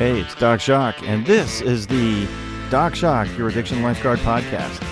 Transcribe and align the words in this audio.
Hey, 0.00 0.18
it's 0.18 0.34
Doc 0.34 0.60
Jacques, 0.60 1.02
and 1.02 1.26
this 1.26 1.60
is 1.60 1.86
the 1.86 2.26
Doc 2.70 2.94
Jacques, 2.94 3.36
Your 3.36 3.50
Addiction 3.50 3.82
Lifeguard 3.82 4.18
podcast. 4.20 4.82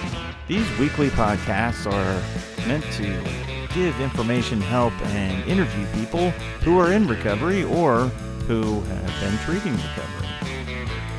These 0.49 0.69
weekly 0.79 1.09
podcasts 1.09 1.91
are 1.91 2.69
meant 2.69 2.85
to 2.93 3.75
give 3.75 3.99
information, 4.03 4.61
help, 4.61 4.93
and 5.07 5.43
interview 5.49 5.87
people 5.95 6.29
who 6.61 6.79
are 6.79 6.93
in 6.93 7.09
recovery 7.09 7.65
or 7.65 8.09
who 8.49 8.83
have 8.83 9.21
been 9.23 9.39
treating 9.47 9.73
recovery. 9.73 10.29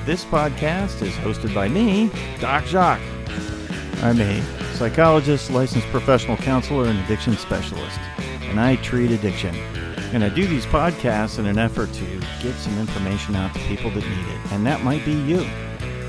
This 0.06 0.24
podcast 0.24 1.02
is 1.02 1.16
hosted 1.16 1.56
by 1.56 1.68
me, 1.68 2.12
Doc 2.40 2.66
Jacques. 2.66 3.02
I'm 4.04 4.22
a 4.22 4.40
psychologist, 4.76 5.50
licensed 5.50 5.88
professional 5.88 6.38
counselor, 6.38 6.86
and 6.86 7.00
addiction 7.00 7.36
specialist, 7.38 7.98
and 8.42 8.60
I 8.60 8.76
treat 8.76 9.10
addiction. 9.10 9.56
And 10.12 10.24
I 10.24 10.30
do 10.30 10.48
these 10.48 10.66
podcasts 10.66 11.38
in 11.38 11.46
an 11.46 11.60
effort 11.60 11.94
to 11.94 12.06
get 12.42 12.56
some 12.56 12.78
information 12.80 13.36
out 13.36 13.54
to 13.54 13.60
people 13.62 13.92
that 13.92 14.04
need 14.04 14.28
it. 14.28 14.52
And 14.52 14.66
that 14.66 14.84
might 14.84 15.06
be 15.06 15.12
you. 15.14 15.42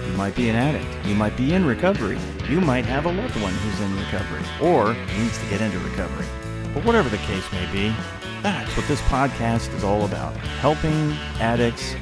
You 0.06 0.16
might 0.16 0.34
be 0.34 0.48
an 0.48 0.56
addict. 0.56 1.06
You 1.06 1.14
might 1.14 1.36
be 1.36 1.52
in 1.52 1.66
recovery. 1.66 2.18
You 2.48 2.62
might 2.62 2.86
have 2.86 3.04
a 3.04 3.12
loved 3.12 3.40
one 3.42 3.52
who's 3.52 3.80
in 3.80 3.94
recovery 3.96 4.42
or 4.62 4.94
needs 5.18 5.38
to 5.38 5.46
get 5.50 5.60
into 5.60 5.78
recovery. 5.80 6.26
But 6.72 6.84
whatever 6.84 7.10
the 7.10 7.18
case 7.18 7.44
may 7.52 7.70
be, 7.72 7.94
that's 8.42 8.74
what 8.74 8.88
this 8.88 9.02
podcast 9.02 9.74
is 9.74 9.84
all 9.84 10.06
about 10.06 10.34
helping 10.36 11.12
addicts 11.38 11.94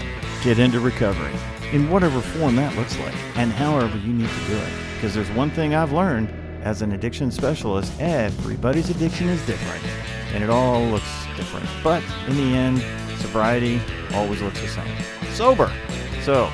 get 0.45 0.61
into 0.61 0.79
recovery 0.79 1.35
in 1.73 1.91
whatever 1.91 2.21
form 2.21 2.55
that 2.57 2.77
looks 2.77 2.97
like 2.99 3.15
and 3.37 3.53
however 3.53 3.99
you 3.99 4.13
need 4.13 4.31
to 4.31 4.47
do 4.47 4.57
it. 4.57 4.73
Because 4.95 5.15
there's 5.15 5.31
one 5.33 5.51
thing 5.51 5.75
I've 5.75 5.93
learned 5.93 6.33
as 6.63 6.83
an 6.83 6.93
addiction 6.93 7.31
specialist 7.31 7.93
everybody's 8.01 8.91
addiction 8.91 9.29
is 9.29 9.45
different 9.47 9.85
and 10.35 10.45
it 10.45 10.51
all 10.51 10.83
looks 10.83 11.27
different. 11.37 11.67
But 11.83 12.03
in 12.27 12.37
the 12.37 12.57
end, 12.57 12.83
sobriety 13.21 13.81
always 14.13 14.41
looks 14.43 14.61
the 14.61 14.69
same. 14.69 14.97
Sober. 15.33 15.73
So 16.23 16.51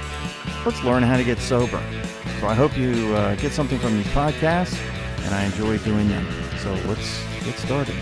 let's 0.64 0.82
learn 0.84 1.02
how 1.02 1.16
to 1.16 1.24
get 1.24 1.38
sober. 1.38 1.82
So 2.40 2.46
I 2.46 2.54
hope 2.54 2.77
you 2.77 3.14
uh, 3.14 3.34
get 3.36 3.52
something 3.52 3.78
from 3.78 3.96
these 3.96 4.06
podcasts, 4.08 4.78
and 5.24 5.34
I 5.34 5.44
enjoy 5.44 5.78
doing 5.78 6.08
them. 6.08 6.27
So 6.58 6.72
let's 6.86 7.22
get 7.44 7.56
started. 7.56 7.96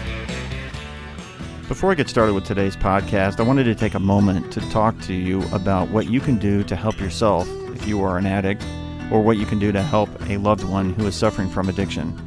Before 1.68 1.90
I 1.90 1.94
get 1.94 2.08
started 2.08 2.34
with 2.34 2.44
today's 2.44 2.76
podcast, 2.76 3.40
I 3.40 3.44
wanted 3.44 3.64
to 3.64 3.74
take 3.74 3.94
a 3.94 4.00
moment 4.00 4.52
to 4.52 4.60
talk 4.70 5.00
to 5.02 5.14
you 5.14 5.42
about 5.52 5.88
what 5.88 6.10
you 6.10 6.20
can 6.20 6.36
do 6.36 6.62
to 6.64 6.76
help 6.76 7.00
yourself 7.00 7.48
if 7.70 7.86
you 7.86 8.02
are 8.02 8.18
an 8.18 8.26
addict, 8.26 8.62
or 9.12 9.20
what 9.20 9.36
you 9.36 9.44
can 9.44 9.58
do 9.58 9.70
to 9.70 9.82
help 9.82 10.08
a 10.30 10.38
loved 10.38 10.64
one 10.64 10.94
who 10.94 11.06
is 11.06 11.14
suffering 11.14 11.50
from 11.50 11.68
addiction. 11.68 12.18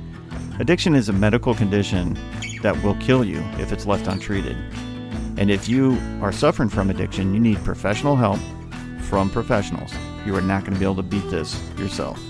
Addiction 0.59 0.93
is 0.93 1.09
a 1.09 1.13
medical 1.13 1.55
condition 1.55 2.15
that 2.61 2.81
will 2.83 2.95
kill 2.95 3.25
you 3.25 3.39
if 3.57 3.71
it's 3.71 3.87
left 3.87 4.05
untreated. 4.05 4.55
And 5.37 5.49
if 5.49 5.67
you 5.67 5.99
are 6.21 6.31
suffering 6.31 6.69
from 6.69 6.91
addiction, 6.91 7.33
you 7.33 7.39
need 7.39 7.57
professional 7.63 8.15
help 8.15 8.39
from 9.01 9.31
professionals. 9.31 9.91
You 10.27 10.35
are 10.35 10.41
not 10.41 10.61
going 10.61 10.73
to 10.73 10.79
be 10.79 10.85
able 10.85 10.95
to 10.97 11.03
beat 11.03 11.27
this 11.31 11.59
yourself. 11.77 12.21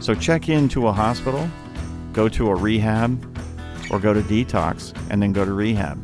So 0.00 0.14
check 0.14 0.50
into 0.50 0.86
a 0.86 0.92
hospital, 0.92 1.48
go 2.12 2.28
to 2.28 2.50
a 2.50 2.54
rehab, 2.54 3.24
or 3.90 3.98
go 3.98 4.12
to 4.12 4.20
detox, 4.20 4.94
and 5.10 5.22
then 5.22 5.32
go 5.32 5.46
to 5.46 5.52
rehab. 5.52 5.98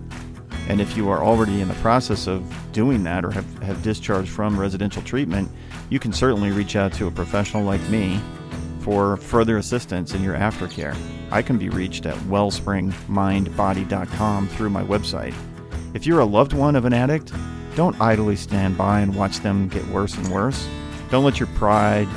And 0.69 0.81
if 0.81 0.97
you 0.97 1.11
are 1.11 1.23
already 1.23 1.61
in 1.61 1.69
the 1.69 1.75
process 1.75 2.27
of 2.27 2.43
doing 2.73 3.05
that 3.05 3.27
or 3.27 3.31
have, 3.31 3.63
have 3.63 3.83
discharged 3.83 4.31
from 4.31 4.59
residential 4.59 5.03
treatment, 5.03 5.51
you 5.91 5.99
can 5.99 6.13
certainly 6.13 6.51
reach 6.51 6.77
out 6.77 6.93
to 6.95 7.07
a 7.07 7.11
professional 7.11 7.63
like 7.63 7.81
me 7.89 8.21
for 8.81 9.17
further 9.17 9.57
assistance 9.59 10.15
in 10.15 10.23
your 10.23 10.35
aftercare. 10.35 10.97
I 11.31 11.43
can 11.43 11.59
be 11.59 11.69
reached 11.69 12.07
at 12.07 12.17
wellspringmindbody.com 12.17 14.49
through 14.49 14.71
my 14.71 14.85
website. 14.85 15.35
If 15.95 16.07
you're 16.07 16.21
a 16.21 16.25
loved 16.25 16.53
one 16.53 16.77
of 16.77 16.85
an 16.85 16.93
addict, 16.93 17.33
don't 17.75 18.01
idly 18.01 18.37
stand 18.37 18.77
by 18.77 19.01
and 19.01 19.13
watch 19.15 19.41
them 19.41 19.69
get 19.69 19.87
worse 19.89 20.15
and 20.17 20.29
worse. 20.29 20.69
Don't 21.11 21.25
let 21.25 21.41
your 21.41 21.49
pride 21.49 22.09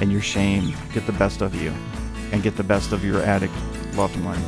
and 0.00 0.12
your 0.12 0.20
shame 0.20 0.74
get 0.92 1.06
the 1.06 1.12
best 1.12 1.40
of 1.40 1.54
you 1.54 1.72
and 2.32 2.42
get 2.42 2.56
the 2.56 2.64
best 2.64 2.92
of 2.92 3.04
your 3.04 3.22
addict 3.22 3.54
loved 3.94 4.22
one. 4.24 4.42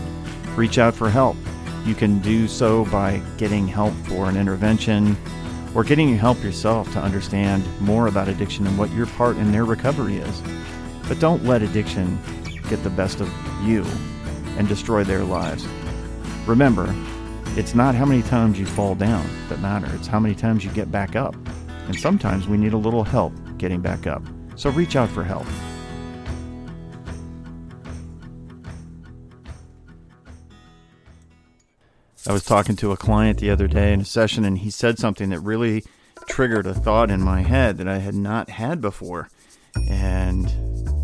Reach 0.57 0.79
out 0.79 0.95
for 0.95 1.09
help. 1.09 1.37
You 1.85 1.95
can 1.95 2.19
do 2.19 2.49
so 2.49 2.85
by 2.87 3.23
getting 3.39 3.67
help 3.67 3.95
for 4.07 4.29
an 4.29 4.37
intervention 4.37 5.17
or 5.75 5.85
getting 5.85 6.17
help 6.17 6.43
yourself 6.43 6.93
to 6.93 7.01
understand 7.01 7.65
more 7.81 8.07
about 8.07 8.29
addiction 8.29 8.67
and 8.67 8.79
what 8.79 8.91
your 8.93 9.07
part 9.07 9.37
in 9.37 9.53
their 9.53 9.65
recovery 9.65 10.17
is. 10.17 10.43
But 11.09 11.21
don't 11.21 11.45
let 11.45 11.63
addiction 11.63 12.19
get 12.69 12.83
the 12.83 12.91
best 12.91 13.21
of 13.21 13.33
you 13.63 13.85
and 14.57 14.69
destroy 14.69 15.05
their 15.05 15.25
lives. 15.25 15.67
Remember, 16.47 16.95
it's 17.57 17.75
not 17.75 17.95
how 17.95 18.05
many 18.05 18.23
times 18.23 18.59
you 18.59 18.67
fall 18.67 18.95
down 18.95 19.27
that 19.49 19.61
matter, 19.61 19.89
it's 19.95 20.07
how 20.07 20.21
many 20.21 20.35
times 20.35 20.65
you 20.65 20.71
get 20.71 20.91
back 20.91 21.17
up. 21.17 21.35
And 21.87 21.99
sometimes 21.99 22.47
we 22.47 22.59
need 22.59 22.75
a 22.75 22.79
little 22.79 23.05
help 23.05 23.33
getting 23.57 23.81
back 23.81 24.07
up. 24.07 24.23
So 24.57 24.71
reach 24.71 24.97
out 24.97 25.09
for 25.09 25.25
help. 25.25 25.47
I 32.27 32.33
was 32.33 32.45
talking 32.45 32.77
to 32.77 32.93
a 32.93 32.97
client 32.97 33.39
the 33.39 33.51
other 33.51 33.69
day 33.69 33.93
in 33.93 34.01
a 34.01 34.05
session, 34.05 34.45
and 34.45 34.59
he 34.59 34.71
said 34.71 34.99
something 34.99 35.31
that 35.31 35.41
really 35.41 35.85
triggered 36.29 36.67
a 36.67 36.75
thought 36.75 37.11
in 37.11 37.23
my 37.23 37.43
head 37.43 37.79
that 37.79 37.89
I 37.89 37.99
had 37.99 38.15
not 38.15 38.51
had 38.51 38.81
before. 38.81 39.29
And 39.89 40.53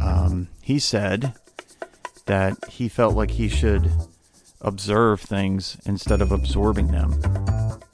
um, 0.00 0.48
he 0.60 0.78
said 0.78 1.34
that 2.26 2.56
he 2.68 2.88
felt 2.88 3.14
like 3.14 3.30
he 3.30 3.48
should 3.48 3.90
observe 4.60 5.20
things 5.20 5.76
instead 5.86 6.20
of 6.20 6.32
absorbing 6.32 6.88
them. 6.88 7.14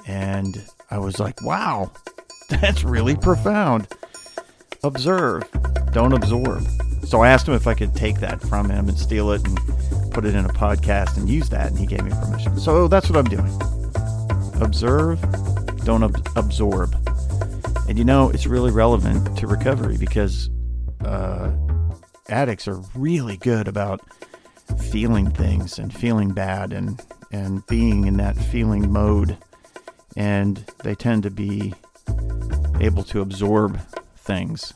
And 0.07 0.65
I 0.91 0.99
was 0.99 1.21
like, 1.21 1.43
wow, 1.43 1.93
that's 2.49 2.85
really 2.85 3.17
profound. 3.17 3.89
Observe, 4.83 5.45
don't 5.93 6.15
absorb. 6.15 6.67
So 7.05 7.21
I 7.21 7.29
asked 7.29 7.47
him 7.47 7.55
if 7.55 7.67
I 7.67 7.75
could 7.75 7.95
take 7.95 8.21
that 8.21 8.41
from 8.41 8.71
him 8.71 8.89
and 8.89 8.99
steal 8.99 9.31
it 9.33 9.47
and 9.47 9.59
put 10.11 10.25
it 10.25 10.35
in 10.35 10.45
a 10.45 10.51
podcast 10.51 11.17
and 11.17 11.29
use 11.29 11.49
that, 11.51 11.69
and 11.69 11.79
he 11.79 11.87
gave 11.87 12.03
me 12.03 12.11
permission. 12.11 12.59
So 12.59 12.89
that's 12.89 13.09
what 13.09 13.19
I'm 13.19 13.25
doing. 13.25 13.51
Observe, 14.63 15.21
don't 15.85 16.03
ab- 16.05 16.29
absorb. 16.37 16.95
And 17.89 17.99
you 17.99 18.05
know, 18.05 18.31
it's 18.31 18.47
really 18.47 18.71
relevant 18.71 19.37
to 19.39 19.47
recovery 19.47 19.97
because 19.97 20.51
uh, 21.05 21.51
addicts 22.29 22.69
are 22.69 22.81
really 22.95 23.37
good 23.37 23.69
about 23.69 24.01
feeling 24.91 25.31
things 25.31 25.79
and 25.79 25.93
feeling 25.93 26.33
bad 26.33 26.73
and 26.73 27.03
and 27.33 27.67
being 27.67 28.07
in 28.07 28.17
that 28.17 28.37
feeling 28.37 28.93
mode 28.93 29.37
and 30.17 30.65
they 30.85 30.95
tend 30.95 31.23
to 31.23 31.31
be 31.31 31.75
able 32.81 33.03
to 33.03 33.21
absorb 33.21 33.81
things 34.17 34.73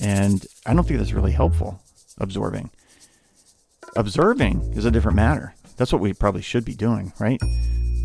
and 0.00 0.46
i 0.66 0.74
don't 0.74 0.84
think 0.86 0.98
that's 0.98 1.12
really 1.12 1.32
helpful 1.32 1.80
absorbing 2.18 2.70
observing 3.96 4.60
is 4.74 4.84
a 4.84 4.90
different 4.90 5.16
matter 5.16 5.54
that's 5.76 5.92
what 5.92 6.00
we 6.00 6.12
probably 6.12 6.42
should 6.42 6.64
be 6.64 6.74
doing 6.74 7.12
right 7.18 7.40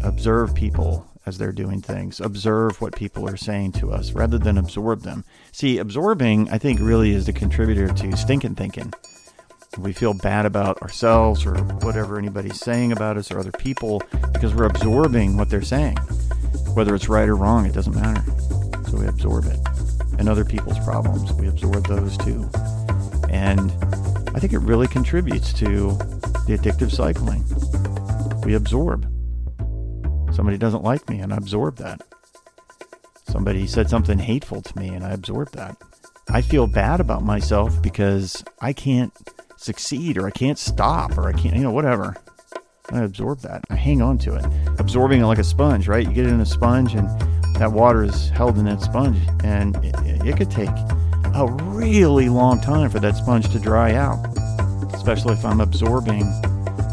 observe 0.04 0.54
people 0.54 1.08
as 1.26 1.38
they're 1.38 1.52
doing 1.52 1.82
things 1.82 2.20
observe 2.20 2.80
what 2.82 2.96
people 2.96 3.28
are 3.28 3.38
saying 3.38 3.72
to 3.72 3.92
us 3.92 4.12
rather 4.14 4.38
than 4.38 4.58
absorb 4.58 5.02
them 5.02 5.24
see 5.52 5.78
absorbing 5.78 6.50
i 6.50 6.58
think 6.58 6.80
really 6.80 7.12
is 7.12 7.26
the 7.26 7.34
contributor 7.34 7.88
to 7.88 8.16
stinking 8.16 8.56
thinking 8.56 8.94
we 9.78 9.94
feel 9.94 10.14
bad 10.14 10.46
about 10.46 10.82
ourselves 10.82 11.46
or 11.46 11.56
whatever 11.82 12.18
anybody's 12.18 12.60
saying 12.60 12.92
about 12.92 13.18
us 13.18 13.32
or 13.32 13.40
other 13.40 13.52
people 13.52 14.02
because 14.34 14.54
we're 14.54 14.66
absorbing 14.66 15.38
what 15.38 15.50
they're 15.50 15.62
saying. 15.62 15.98
Whether 16.74 16.96
it's 16.96 17.10
right 17.10 17.28
or 17.28 17.36
wrong, 17.36 17.66
it 17.66 17.74
doesn't 17.74 17.96
matter. 17.96 18.24
So 18.90 18.98
we 18.98 19.08
absorb 19.08 19.46
it. 19.46 19.60
And 20.18 20.30
other 20.30 20.46
people's 20.46 20.80
problems, 20.80 21.34
we 21.34 21.48
absorb 21.48 21.88
those 21.88 22.18
too. 22.18 22.50
And 23.30 23.72
I 24.36 24.40
think 24.40 24.52
it 24.52 24.60
really 24.60 24.88
contributes 24.88 25.54
to 25.54 25.92
the 26.46 26.58
addictive 26.60 26.92
cycling. 26.92 27.46
We 28.44 28.56
absorb. 28.56 29.10
Somebody 30.36 30.58
doesn't 30.58 30.84
like 30.84 31.10
me, 31.10 31.20
and 31.20 31.34
I 31.34 31.38
absorb 31.38 31.78
that. 31.78 32.02
Somebody 33.30 33.66
said 33.66 33.90
something 33.90 34.20
hateful 34.20 34.62
to 34.62 34.78
me, 34.78 34.90
and 34.90 35.06
I 35.06 35.12
absorb 35.12 35.52
that. 35.54 35.78
I 36.30 36.42
feel 36.42 36.68
bad 36.68 37.00
about 37.00 37.24
myself 37.24 37.82
because 37.82 38.44
I 38.60 38.74
can't 38.74 39.14
succeed 39.56 40.18
or 40.18 40.28
I 40.28 40.32
can't 40.32 40.60
stop 40.60 41.18
or 41.18 41.30
I 41.30 41.32
can't, 41.32 41.56
you 41.56 41.64
know, 41.64 41.72
whatever. 41.72 42.18
I 42.92 43.04
absorb 43.04 43.40
that. 43.40 43.64
I 43.70 43.76
hang 43.76 44.02
on 44.02 44.18
to 44.20 44.36
it. 44.36 44.46
Absorbing 44.80 45.22
it 45.22 45.26
like 45.26 45.40
a 45.40 45.46
sponge, 45.46 45.88
right? 45.88 46.06
You 46.06 46.14
get 46.14 46.26
it 46.26 46.34
in 46.34 46.42
a 46.42 46.46
sponge 46.46 46.94
and 46.94 47.08
that 47.56 47.72
water 47.72 48.04
is 48.04 48.30
held 48.32 48.58
in 48.58 48.66
that 48.66 48.82
sponge 48.82 49.18
and 49.46 49.78
it, 49.78 49.96
it 50.28 50.36
could 50.36 50.52
take 50.52 50.76
a 51.36 51.46
really 51.46 52.30
long 52.30 52.62
time 52.62 52.90
for 52.90 53.00
that 53.00 53.16
sponge 53.16 53.50
to 53.50 53.60
dry 53.60 53.94
out, 53.94 54.26
especially 54.94 55.34
if 55.34 55.44
I'm 55.46 55.60
absorbing 55.60 56.24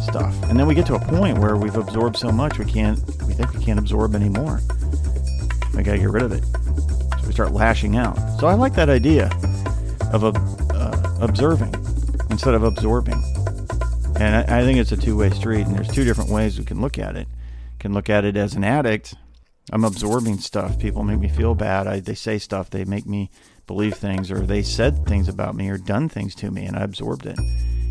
stuff. 0.02 0.34
And 0.50 0.58
then 0.58 0.66
we 0.66 0.74
get 0.74 0.86
to 0.86 0.94
a 0.94 0.98
point 0.98 1.38
where 1.38 1.56
we've 1.56 1.76
absorbed 1.76 2.16
so 2.16 2.32
much 2.32 2.58
we 2.58 2.64
can't, 2.64 2.98
we 3.26 3.34
think 3.34 3.52
we 3.54 3.64
can't 3.64 3.78
absorb 3.78 4.14
anymore. 4.14 4.60
We 5.74 5.82
gotta 5.82 5.98
get 5.98 6.10
rid 6.10 6.22
of 6.22 6.32
it. 6.32 6.44
So 7.20 7.26
we 7.26 7.32
start 7.32 7.52
lashing 7.52 7.96
out. 7.96 8.16
So 8.40 8.46
I 8.46 8.54
like 8.54 8.74
that 8.74 8.90
idea 8.90 9.26
of 10.12 10.24
uh, 10.24 11.18
observing 11.20 11.74
instead 12.30 12.54
of 12.54 12.64
absorbing. 12.64 13.22
And 14.16 14.36
I, 14.36 14.60
I 14.60 14.64
think 14.64 14.78
it's 14.78 14.92
a 14.92 14.96
two 14.96 15.16
way 15.16 15.30
street, 15.30 15.66
and 15.66 15.74
there's 15.74 15.88
two 15.88 16.04
different 16.04 16.30
ways 16.30 16.58
we 16.58 16.64
can 16.64 16.80
look 16.80 16.98
at 16.98 17.16
it. 17.16 17.28
Can 17.78 17.94
look 17.94 18.10
at 18.10 18.24
it 18.24 18.36
as 18.36 18.54
an 18.54 18.64
addict 18.64 19.14
I'm 19.70 19.84
absorbing 19.84 20.38
stuff. 20.38 20.78
People 20.78 21.04
make 21.04 21.20
me 21.20 21.28
feel 21.28 21.54
bad. 21.54 21.86
I, 21.86 22.00
they 22.00 22.14
say 22.14 22.38
stuff. 22.38 22.70
They 22.70 22.84
make 22.84 23.06
me 23.06 23.30
believe 23.66 23.94
things, 23.94 24.30
or 24.30 24.40
they 24.40 24.62
said 24.62 25.06
things 25.06 25.28
about 25.28 25.54
me, 25.54 25.68
or 25.68 25.78
done 25.78 26.08
things 26.08 26.34
to 26.36 26.50
me, 26.50 26.64
and 26.64 26.76
I 26.76 26.82
absorbed 26.82 27.26
it. 27.26 27.38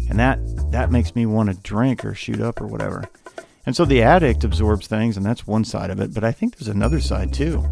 And 0.09 0.19
that 0.19 0.39
that 0.71 0.91
makes 0.91 1.15
me 1.15 1.25
want 1.25 1.49
to 1.49 1.55
drink 1.55 2.03
or 2.03 2.13
shoot 2.13 2.41
up 2.41 2.61
or 2.61 2.67
whatever. 2.67 3.05
And 3.65 3.75
so 3.75 3.85
the 3.85 4.01
addict 4.01 4.43
absorbs 4.43 4.87
things, 4.87 5.17
and 5.17 5.25
that's 5.25 5.45
one 5.45 5.63
side 5.63 5.89
of 5.89 5.99
it. 5.99 6.13
But 6.13 6.23
I 6.23 6.31
think 6.31 6.57
there's 6.57 6.67
another 6.67 6.99
side 6.99 7.33
too, 7.33 7.63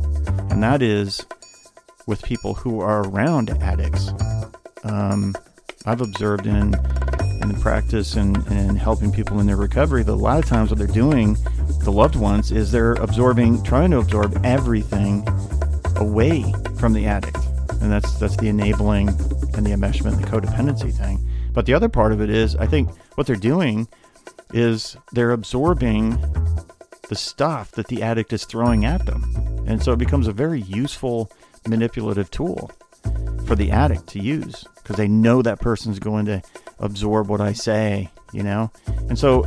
and 0.49 0.61
that 0.63 0.81
is 0.81 1.25
with 2.07 2.23
people 2.23 2.53
who 2.53 2.79
are 2.79 3.07
around 3.07 3.49
addicts. 3.61 4.11
Um, 4.83 5.35
I've 5.85 6.01
observed 6.01 6.47
in 6.47 6.75
in 7.41 7.49
the 7.49 7.59
practice 7.61 8.15
and, 8.15 8.37
and 8.47 8.77
helping 8.77 9.11
people 9.11 9.39
in 9.39 9.47
their 9.47 9.55
recovery 9.55 10.03
that 10.03 10.11
a 10.11 10.13
lot 10.13 10.39
of 10.39 10.45
times 10.45 10.69
what 10.69 10.77
they're 10.77 10.87
doing, 10.87 11.37
the 11.83 11.91
loved 11.91 12.15
ones, 12.15 12.51
is 12.51 12.71
they're 12.71 12.93
absorbing, 12.93 13.63
trying 13.63 13.91
to 13.91 13.97
absorb 13.97 14.39
everything 14.43 15.25
away 15.95 16.53
from 16.77 16.93
the 16.93 17.05
addict, 17.05 17.37
and 17.81 17.91
that's 17.91 18.17
that's 18.19 18.37
the 18.37 18.47
enabling 18.47 19.09
and 19.09 19.65
the 19.65 19.71
enmeshment, 19.71 20.19
the 20.19 20.27
codependency 20.27 20.93
thing. 20.93 21.25
But 21.53 21.65
the 21.65 21.73
other 21.73 21.89
part 21.89 22.11
of 22.11 22.21
it 22.21 22.29
is, 22.29 22.55
I 22.55 22.67
think 22.67 22.89
what 23.15 23.27
they're 23.27 23.35
doing 23.35 23.87
is 24.53 24.97
they're 25.11 25.31
absorbing 25.31 26.17
the 27.09 27.15
stuff 27.15 27.71
that 27.71 27.87
the 27.87 28.03
addict 28.03 28.33
is 28.33 28.45
throwing 28.45 28.85
at 28.85 29.05
them, 29.05 29.23
and 29.67 29.81
so 29.81 29.93
it 29.93 29.99
becomes 29.99 30.27
a 30.27 30.33
very 30.33 30.61
useful 30.61 31.31
manipulative 31.67 32.29
tool 32.31 32.71
for 33.45 33.55
the 33.55 33.71
addict 33.71 34.07
to 34.07 34.19
use 34.19 34.63
because 34.75 34.95
they 34.95 35.07
know 35.07 35.41
that 35.41 35.59
person's 35.59 35.99
going 35.99 36.25
to 36.25 36.41
absorb 36.79 37.27
what 37.29 37.41
I 37.41 37.53
say, 37.53 38.09
you 38.33 38.43
know? 38.43 38.71
And 39.07 39.17
so 39.17 39.45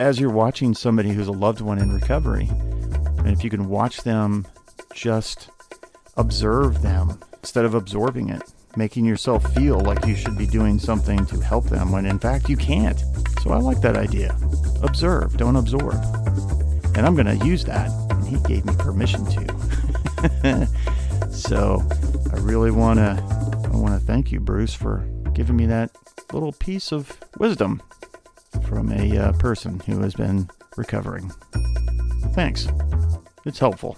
as 0.00 0.18
you're 0.18 0.30
watching 0.30 0.74
somebody 0.74 1.10
who's 1.10 1.28
a 1.28 1.32
loved 1.32 1.60
one 1.60 1.78
in 1.78 1.92
recovery, 1.92 2.48
and 3.18 3.28
if 3.28 3.44
you 3.44 3.50
can 3.50 3.68
watch 3.68 4.02
them 4.02 4.46
just 4.94 5.50
observe 6.16 6.82
them 6.82 7.18
instead 7.42 7.64
of 7.64 7.74
absorbing 7.74 8.28
it, 8.28 8.42
making 8.76 9.04
yourself 9.04 9.52
feel 9.54 9.80
like 9.80 10.06
you 10.06 10.14
should 10.14 10.36
be 10.36 10.46
doing 10.46 10.78
something 10.78 11.24
to 11.26 11.40
help 11.40 11.64
them 11.66 11.90
when 11.90 12.06
in 12.06 12.18
fact 12.18 12.48
you 12.48 12.56
can't. 12.56 13.02
So 13.42 13.50
I 13.50 13.58
like 13.58 13.80
that 13.80 13.96
idea. 13.96 14.36
Observe, 14.82 15.36
don't 15.36 15.56
absorb. 15.56 15.94
And 16.94 17.06
I'm 17.06 17.14
going 17.14 17.38
to 17.38 17.46
use 17.46 17.64
that. 17.64 17.90
And 18.10 18.26
he 18.26 18.38
gave 18.46 18.64
me 18.64 18.74
permission 18.78 19.24
to. 19.26 20.68
so 21.30 21.82
I 22.32 22.36
really 22.38 22.70
want 22.70 22.98
to 22.98 23.62
I 23.72 23.76
want 23.76 23.98
to 23.98 24.06
thank 24.06 24.30
you 24.30 24.40
Bruce 24.40 24.74
for 24.74 25.04
giving 25.32 25.56
me 25.56 25.66
that 25.66 25.90
little 26.32 26.52
piece 26.52 26.92
of 26.92 27.18
wisdom 27.38 27.82
from 28.66 28.92
a 28.92 29.18
uh, 29.18 29.32
person 29.32 29.80
who 29.80 30.00
has 30.00 30.14
been 30.14 30.48
recovering. 30.76 31.30
Thanks. 32.34 32.68
It's 33.44 33.58
helpful. 33.58 33.96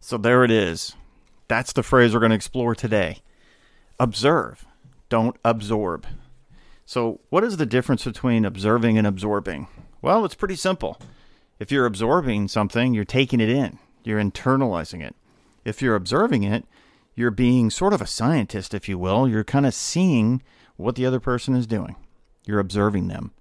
So 0.00 0.16
there 0.16 0.44
it 0.44 0.50
is. 0.50 0.94
That's 1.48 1.72
the 1.72 1.82
phrase 1.82 2.12
we're 2.12 2.20
going 2.20 2.30
to 2.30 2.36
explore 2.36 2.74
today. 2.74 3.18
Observe, 3.98 4.66
don't 5.08 5.36
absorb. 5.44 6.06
So, 6.86 7.20
what 7.30 7.44
is 7.44 7.56
the 7.56 7.66
difference 7.66 8.04
between 8.04 8.44
observing 8.44 8.96
and 8.96 9.06
absorbing? 9.06 9.68
Well, 10.00 10.24
it's 10.24 10.34
pretty 10.34 10.56
simple. 10.56 10.98
If 11.58 11.72
you're 11.72 11.86
absorbing 11.86 12.48
something, 12.48 12.94
you're 12.94 13.04
taking 13.04 13.40
it 13.40 13.48
in, 13.48 13.78
you're 14.04 14.22
internalizing 14.22 15.04
it. 15.04 15.16
If 15.64 15.82
you're 15.82 15.96
observing 15.96 16.44
it, 16.44 16.64
you're 17.14 17.30
being 17.30 17.68
sort 17.68 17.92
of 17.92 18.00
a 18.00 18.06
scientist, 18.06 18.72
if 18.72 18.88
you 18.88 18.96
will. 18.96 19.28
You're 19.28 19.44
kind 19.44 19.66
of 19.66 19.74
seeing 19.74 20.42
what 20.76 20.94
the 20.94 21.04
other 21.04 21.20
person 21.20 21.54
is 21.54 21.66
doing. 21.66 21.96
You're 22.46 22.60
observing 22.60 23.08
them 23.08 23.32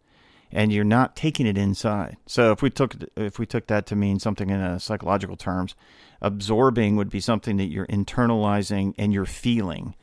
and 0.52 0.72
you're 0.72 0.84
not 0.84 1.16
taking 1.16 1.46
it 1.46 1.58
inside. 1.58 2.18
So 2.26 2.52
if 2.52 2.62
we 2.62 2.70
took 2.70 2.96
if 3.16 3.40
we 3.40 3.46
took 3.46 3.68
that 3.68 3.86
to 3.88 3.96
mean 3.96 4.20
something 4.20 4.50
in 4.50 4.80
psychological 4.80 5.36
terms, 5.36 5.76
absorbing 6.22 6.96
would 6.96 7.10
be 7.10 7.20
something 7.20 7.58
that 7.58 7.66
you're 7.66 7.88
internalizing 7.88 8.94
and 8.98 9.14
you're 9.14 9.26
feeling. 9.26 9.96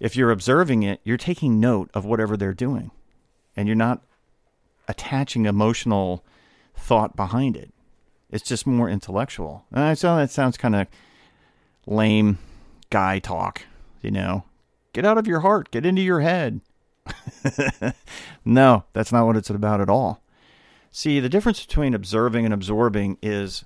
If 0.00 0.16
you're 0.16 0.30
observing 0.30 0.82
it, 0.82 1.00
you're 1.04 1.16
taking 1.16 1.60
note 1.60 1.90
of 1.94 2.04
whatever 2.04 2.36
they're 2.36 2.54
doing. 2.54 2.90
And 3.56 3.68
you're 3.68 3.76
not 3.76 4.02
attaching 4.88 5.46
emotional 5.46 6.24
thought 6.74 7.14
behind 7.14 7.56
it. 7.56 7.72
It's 8.30 8.48
just 8.48 8.66
more 8.66 8.88
intellectual. 8.88 9.64
And 9.70 9.84
I 9.84 9.90
know 10.02 10.16
that 10.16 10.30
sounds 10.30 10.56
kind 10.56 10.74
of 10.74 10.86
lame 11.86 12.38
guy 12.90 13.18
talk, 13.18 13.62
you 14.00 14.10
know. 14.10 14.44
Get 14.92 15.04
out 15.06 15.18
of 15.18 15.26
your 15.26 15.40
heart, 15.40 15.70
get 15.70 15.86
into 15.86 16.02
your 16.02 16.20
head. 16.20 16.60
no, 18.44 18.84
that's 18.92 19.12
not 19.12 19.26
what 19.26 19.36
it's 19.36 19.50
about 19.50 19.80
at 19.80 19.90
all. 19.90 20.22
See, 20.90 21.20
the 21.20 21.28
difference 21.28 21.64
between 21.64 21.94
observing 21.94 22.44
and 22.44 22.52
absorbing 22.52 23.18
is 23.22 23.64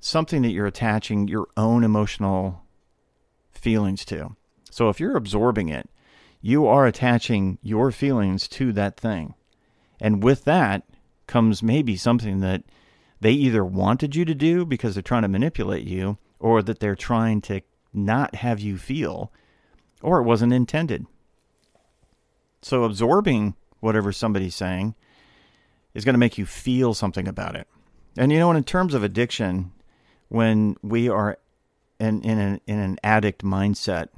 something 0.00 0.42
that 0.42 0.50
you're 0.50 0.66
attaching 0.66 1.28
your 1.28 1.48
own 1.56 1.82
emotional 1.82 2.62
feelings 3.50 4.04
to. 4.06 4.36
So 4.70 4.88
if 4.88 5.00
you're 5.00 5.16
absorbing 5.16 5.68
it, 5.68 5.88
you 6.40 6.66
are 6.66 6.86
attaching 6.86 7.58
your 7.62 7.90
feelings 7.90 8.46
to 8.48 8.72
that 8.72 8.98
thing. 8.98 9.34
And 10.00 10.22
with 10.22 10.44
that 10.44 10.84
comes 11.26 11.62
maybe 11.62 11.96
something 11.96 12.40
that 12.40 12.62
they 13.20 13.32
either 13.32 13.64
wanted 13.64 14.14
you 14.14 14.24
to 14.24 14.34
do 14.34 14.64
because 14.64 14.94
they're 14.94 15.02
trying 15.02 15.22
to 15.22 15.28
manipulate 15.28 15.84
you, 15.84 16.18
or 16.38 16.62
that 16.62 16.78
they're 16.78 16.94
trying 16.94 17.40
to 17.42 17.60
not 17.92 18.36
have 18.36 18.60
you 18.60 18.78
feel, 18.78 19.32
or 20.02 20.20
it 20.20 20.24
wasn't 20.24 20.52
intended. 20.52 21.06
So 22.62 22.84
absorbing 22.84 23.54
whatever 23.80 24.12
somebody's 24.12 24.54
saying 24.54 24.94
is 25.94 26.04
going 26.04 26.14
to 26.14 26.18
make 26.18 26.38
you 26.38 26.46
feel 26.46 26.94
something 26.94 27.28
about 27.28 27.56
it. 27.56 27.66
And 28.16 28.32
you 28.32 28.38
know, 28.38 28.50
in 28.50 28.64
terms 28.64 28.94
of 28.94 29.02
addiction, 29.02 29.72
when 30.28 30.76
we 30.82 31.08
are 31.08 31.38
in 32.00 32.22
in 32.22 32.38
an, 32.38 32.60
in 32.66 32.78
an 32.78 32.98
addict 33.02 33.42
mindset, 33.42 34.08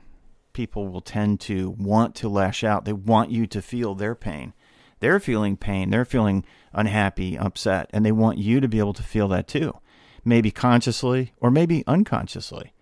people 0.53 0.89
will 0.89 1.01
tend 1.01 1.41
to 1.41 1.71
want 1.71 2.15
to 2.17 2.29
lash 2.29 2.65
out. 2.65 2.85
They 2.85 2.93
want 2.93 3.31
you 3.31 3.47
to 3.49 3.63
feel 3.63 3.95
their 3.95 4.15
pain. 4.15 4.55
They're 5.01 5.21
feeling 5.21 5.57
pain. 5.57 5.91
They're 5.91 6.05
feeling 6.05 6.45
unhappy, 6.73 7.39
upset, 7.39 7.89
and 7.93 8.05
they 8.05 8.13
want 8.13 8.39
you 8.39 8.61
to 8.61 8.69
be 8.69 8.79
able 8.79 8.93
to 8.95 9.03
feel 9.03 9.29
that 9.29 9.49
too. 9.49 9.79
Maybe 10.25 10.51
consciously 10.51 11.33
or 11.39 11.51
maybe 11.51 11.85
unconsciously. 11.87 12.75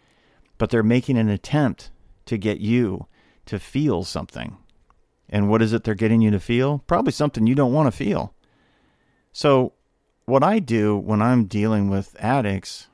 But 0.56 0.70
they're 0.70 0.82
making 0.82 1.16
an 1.16 1.28
attempt 1.28 1.90
to 2.26 2.36
get 2.36 2.58
you 2.58 3.06
to 3.46 3.58
feel 3.58 4.02
something 4.02 4.58
and 5.28 5.48
what 5.48 5.62
is 5.62 5.72
it 5.72 5.84
they're 5.84 5.94
getting 5.94 6.20
you 6.20 6.30
to 6.30 6.40
feel? 6.40 6.82
Probably 6.86 7.12
something 7.12 7.46
you 7.46 7.54
don't 7.54 7.72
want 7.72 7.86
to 7.86 7.96
feel. 7.96 8.34
So, 9.32 9.72
what 10.24 10.42
I 10.42 10.58
do 10.58 10.96
when 10.96 11.22
I'm 11.22 11.44
dealing 11.44 11.88
with 11.88 12.16
addicts 12.18 12.88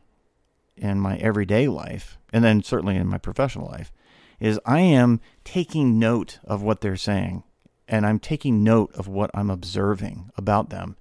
in 0.77 1.01
my 1.01 1.17
everyday 1.17 1.69
life, 1.69 2.19
and 2.33 2.45
then 2.45 2.63
certainly 2.63 2.97
in 2.97 3.07
my 3.07 3.19
professional 3.19 3.67
life, 3.67 3.93
is 4.41 4.61
I 4.65 4.81
am 4.81 5.21
taking 5.45 5.99
note 5.99 6.39
of 6.45 6.63
what 6.63 6.81
they're 6.81 6.97
saying 6.97 7.45
and 7.89 8.07
I'm 8.07 8.19
taking 8.19 8.63
note 8.63 8.95
of 8.95 9.09
what 9.09 9.31
I'm 9.35 9.51
observing 9.51 10.31
about 10.37 10.71
them 10.71 10.97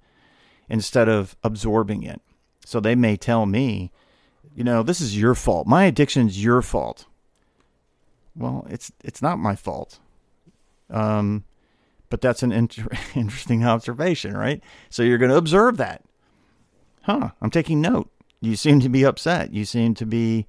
instead 0.68 1.08
of 1.08 1.36
absorbing 1.42 2.02
it. 2.02 2.20
So 2.64 2.80
they 2.80 2.94
may 2.94 3.16
tell 3.16 3.46
me, 3.46 3.92
you 4.54 4.64
know, 4.64 4.82
this 4.82 5.00
is 5.00 5.18
your 5.18 5.34
fault. 5.34 5.66
My 5.66 5.84
addiction 5.84 6.26
is 6.26 6.42
your 6.42 6.62
fault. 6.62 7.06
Well, 8.36 8.66
it's 8.68 8.90
it's 9.02 9.22
not 9.22 9.38
my 9.38 9.54
fault. 9.54 9.98
Um, 10.90 11.44
but 12.10 12.20
that's 12.20 12.42
an 12.42 12.52
inter- 12.52 12.88
interesting 13.14 13.64
observation, 13.64 14.36
right? 14.36 14.62
So 14.90 15.02
you're 15.02 15.18
going 15.18 15.30
to 15.30 15.36
observe 15.36 15.76
that. 15.78 16.04
Huh, 17.02 17.30
I'm 17.40 17.50
taking 17.50 17.80
note. 17.80 18.10
You 18.40 18.56
seem 18.56 18.80
to 18.80 18.88
be 18.88 19.04
upset. 19.04 19.52
You 19.52 19.64
seem 19.64 19.94
to 19.94 20.06
be 20.06 20.46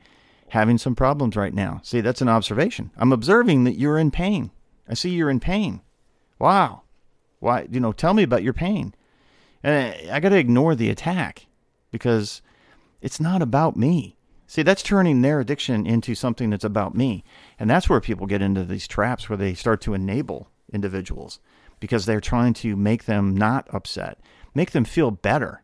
having 0.49 0.77
some 0.77 0.95
problems 0.95 1.35
right 1.35 1.53
now. 1.53 1.79
See, 1.83 2.01
that's 2.01 2.21
an 2.21 2.29
observation. 2.29 2.91
I'm 2.97 3.11
observing 3.11 3.63
that 3.63 3.77
you're 3.77 3.97
in 3.97 4.11
pain. 4.11 4.51
I 4.87 4.93
see 4.93 5.09
you're 5.09 5.29
in 5.29 5.39
pain. 5.39 5.81
Wow. 6.39 6.83
Why, 7.39 7.67
you 7.69 7.79
know, 7.79 7.91
tell 7.91 8.13
me 8.13 8.23
about 8.23 8.43
your 8.43 8.53
pain. 8.53 8.93
And 9.63 9.93
I, 10.11 10.15
I 10.17 10.19
got 10.19 10.29
to 10.29 10.37
ignore 10.37 10.75
the 10.75 10.89
attack 10.89 11.47
because 11.91 12.41
it's 13.01 13.19
not 13.19 13.41
about 13.41 13.75
me. 13.75 14.14
See, 14.55 14.63
that's 14.63 14.83
turning 14.83 15.21
their 15.21 15.41
addiction 15.41 15.85
into 15.85 16.15
something 16.15 16.50
that's 16.50 16.63
about 16.63 16.95
me. 16.95 17.25
And 17.59 17.69
that's 17.69 17.89
where 17.89 18.00
people 18.00 18.25
get 18.25 18.41
into 18.41 18.63
these 18.63 18.88
traps 18.88 19.27
where 19.27 19.35
they 19.35 19.53
start 19.53 19.81
to 19.81 19.93
enable 19.93 20.50
individuals 20.71 21.41
because 21.81 22.05
they're 22.05 22.21
trying 22.21 22.53
to 22.53 22.77
make 22.77 23.03
them 23.03 23.35
not 23.35 23.67
upset, 23.74 24.17
make 24.53 24.71
them 24.71 24.85
feel 24.85 25.12
better. 25.12 25.62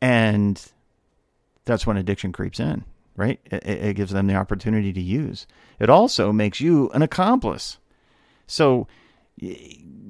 And 0.00 0.64
that's 1.64 1.84
when 1.84 1.96
addiction 1.96 2.30
creeps 2.30 2.60
in, 2.60 2.84
right? 3.16 3.40
It, 3.46 3.66
it 3.66 3.96
gives 3.96 4.12
them 4.12 4.28
the 4.28 4.36
opportunity 4.36 4.92
to 4.92 5.00
use. 5.00 5.48
It 5.80 5.90
also 5.90 6.30
makes 6.30 6.60
you 6.60 6.90
an 6.90 7.02
accomplice. 7.02 7.78
So, 8.46 8.86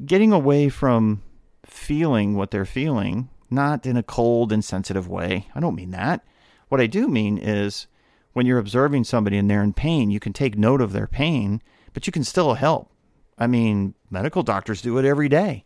getting 0.05 0.35
away 0.35 0.69
from 0.69 1.23
feeling 1.65 2.37
what 2.37 2.51
they're 2.51 2.67
feeling 2.67 3.31
not 3.51 3.87
in 3.87 3.97
a 3.97 4.03
cold, 4.03 4.53
insensitive 4.53 5.09
way. 5.09 5.49
I 5.55 5.61
don't 5.61 5.75
mean 5.75 5.93
that. 5.93 6.23
What 6.69 6.81
I 6.81 6.87
do 6.87 7.09
mean 7.09 7.39
is 7.39 7.87
when 8.33 8.47
you're 8.47 8.59
observing 8.59 9.05
somebody 9.05 9.39
and 9.39 9.49
they're 9.49 9.63
in 9.63 9.73
pain, 9.73 10.11
you 10.11 10.21
can 10.21 10.33
take 10.33 10.59
note 10.59 10.81
of 10.81 10.93
their 10.93 11.07
pain, 11.07 11.63
but 11.95 12.07
you 12.07 12.13
can 12.13 12.25
still 12.25 12.55
help. 12.55 12.91
I 13.39 13.47
mean, 13.47 13.95
medical 14.11 14.43
doctors 14.43 14.83
do 14.83 14.99
it 14.99 15.05
every 15.05 15.29
day. 15.29 15.65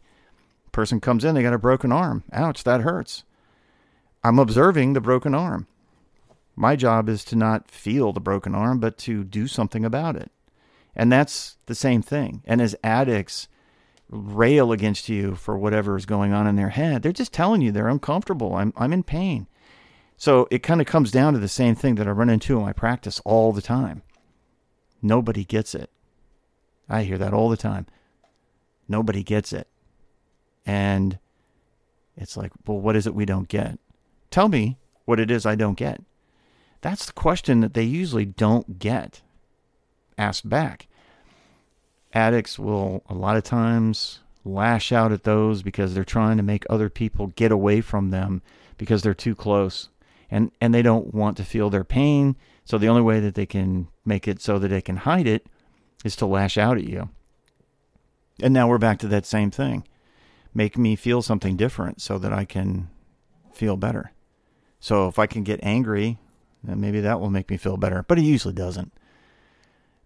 Person 0.72 1.00
comes 1.00 1.24
in, 1.24 1.34
they 1.34 1.42
got 1.42 1.54
a 1.54 1.58
broken 1.58 1.90
arm. 1.90 2.24
Ouch, 2.32 2.64
that 2.64 2.82
hurts. 2.82 3.24
I'm 4.22 4.38
observing 4.38 4.92
the 4.92 5.00
broken 5.00 5.34
arm. 5.34 5.66
My 6.54 6.76
job 6.76 7.08
is 7.08 7.24
to 7.26 7.36
not 7.36 7.70
feel 7.70 8.12
the 8.12 8.20
broken 8.20 8.54
arm, 8.54 8.78
but 8.78 8.98
to 8.98 9.24
do 9.24 9.46
something 9.46 9.84
about 9.84 10.16
it. 10.16 10.30
And 10.94 11.10
that's 11.10 11.56
the 11.66 11.74
same 11.74 12.02
thing. 12.02 12.42
And 12.44 12.60
as 12.60 12.76
addicts 12.84 13.48
rail 14.10 14.72
against 14.72 15.08
you 15.08 15.36
for 15.36 15.56
whatever 15.56 15.96
is 15.96 16.04
going 16.04 16.32
on 16.32 16.46
in 16.46 16.56
their 16.56 16.70
head, 16.70 17.02
they're 17.02 17.12
just 17.12 17.32
telling 17.32 17.62
you 17.62 17.72
they're 17.72 17.88
uncomfortable. 17.88 18.54
I'm, 18.56 18.72
I'm 18.76 18.92
in 18.92 19.02
pain. 19.02 19.46
So 20.20 20.46
it 20.50 20.62
kind 20.62 20.82
of 20.82 20.86
comes 20.86 21.10
down 21.10 21.32
to 21.32 21.38
the 21.38 21.48
same 21.48 21.74
thing 21.74 21.94
that 21.94 22.06
I 22.06 22.10
run 22.10 22.28
into 22.28 22.58
in 22.58 22.62
my 22.62 22.74
practice 22.74 23.22
all 23.24 23.54
the 23.54 23.62
time. 23.62 24.02
Nobody 25.00 25.46
gets 25.46 25.74
it. 25.74 25.88
I 26.90 27.04
hear 27.04 27.16
that 27.16 27.32
all 27.32 27.48
the 27.48 27.56
time. 27.56 27.86
Nobody 28.86 29.22
gets 29.22 29.54
it. 29.54 29.66
And 30.66 31.18
it's 32.18 32.36
like, 32.36 32.52
well, 32.66 32.78
what 32.78 32.96
is 32.96 33.06
it 33.06 33.14
we 33.14 33.24
don't 33.24 33.48
get? 33.48 33.78
Tell 34.30 34.48
me 34.48 34.76
what 35.06 35.18
it 35.18 35.30
is 35.30 35.46
I 35.46 35.54
don't 35.54 35.78
get. 35.78 36.02
That's 36.82 37.06
the 37.06 37.14
question 37.14 37.60
that 37.60 37.72
they 37.72 37.84
usually 37.84 38.26
don't 38.26 38.78
get 38.78 39.22
asked 40.18 40.46
back. 40.46 40.86
Addicts 42.12 42.58
will, 42.58 43.02
a 43.08 43.14
lot 43.14 43.38
of 43.38 43.42
times, 43.42 44.20
lash 44.44 44.92
out 44.92 45.12
at 45.12 45.24
those 45.24 45.62
because 45.62 45.94
they're 45.94 46.04
trying 46.04 46.36
to 46.36 46.42
make 46.42 46.66
other 46.68 46.90
people 46.90 47.28
get 47.28 47.50
away 47.50 47.80
from 47.80 48.10
them 48.10 48.42
because 48.76 49.00
they're 49.00 49.14
too 49.14 49.34
close. 49.34 49.88
And, 50.30 50.52
and 50.60 50.72
they 50.72 50.82
don't 50.82 51.12
want 51.12 51.36
to 51.38 51.44
feel 51.44 51.70
their 51.70 51.84
pain. 51.84 52.36
So 52.64 52.78
the 52.78 52.88
only 52.88 53.02
way 53.02 53.20
that 53.20 53.34
they 53.34 53.46
can 53.46 53.88
make 54.04 54.28
it 54.28 54.40
so 54.40 54.58
that 54.58 54.68
they 54.68 54.80
can 54.80 54.98
hide 54.98 55.26
it 55.26 55.46
is 56.04 56.16
to 56.16 56.26
lash 56.26 56.56
out 56.56 56.78
at 56.78 56.84
you. 56.84 57.10
And 58.42 58.54
now 58.54 58.68
we're 58.68 58.78
back 58.78 58.98
to 59.00 59.08
that 59.08 59.26
same 59.26 59.50
thing. 59.50 59.86
Make 60.54 60.78
me 60.78 60.96
feel 60.96 61.22
something 61.22 61.56
different 61.56 62.00
so 62.00 62.18
that 62.18 62.32
I 62.32 62.44
can 62.44 62.88
feel 63.52 63.76
better. 63.76 64.12
So 64.78 65.08
if 65.08 65.18
I 65.18 65.26
can 65.26 65.44
get 65.44 65.60
angry, 65.62 66.18
then 66.62 66.80
maybe 66.80 67.00
that 67.00 67.20
will 67.20 67.30
make 67.30 67.50
me 67.50 67.56
feel 67.56 67.76
better. 67.76 68.04
But 68.06 68.18
it 68.18 68.24
usually 68.24 68.54
doesn't. 68.54 68.92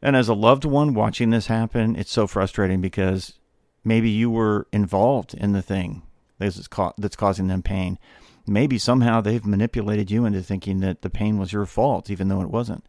And 0.02 0.16
as 0.16 0.28
a 0.28 0.34
loved 0.34 0.64
one 0.64 0.92
watching 0.92 1.30
this 1.30 1.46
happen, 1.46 1.96
it's 1.96 2.12
so 2.12 2.26
frustrating 2.26 2.80
because 2.80 3.38
maybe 3.84 4.10
you 4.10 4.30
were 4.30 4.66
involved 4.72 5.32
in 5.34 5.52
the 5.52 5.62
thing 5.62 6.02
that's, 6.38 6.68
that's 6.98 7.16
causing 7.16 7.46
them 7.46 7.62
pain. 7.62 7.98
Maybe 8.46 8.78
somehow 8.78 9.20
they've 9.20 9.44
manipulated 9.44 10.10
you 10.10 10.24
into 10.24 10.42
thinking 10.42 10.80
that 10.80 11.02
the 11.02 11.10
pain 11.10 11.38
was 11.38 11.52
your 11.52 11.66
fault, 11.66 12.10
even 12.10 12.28
though 12.28 12.42
it 12.42 12.50
wasn't. 12.50 12.84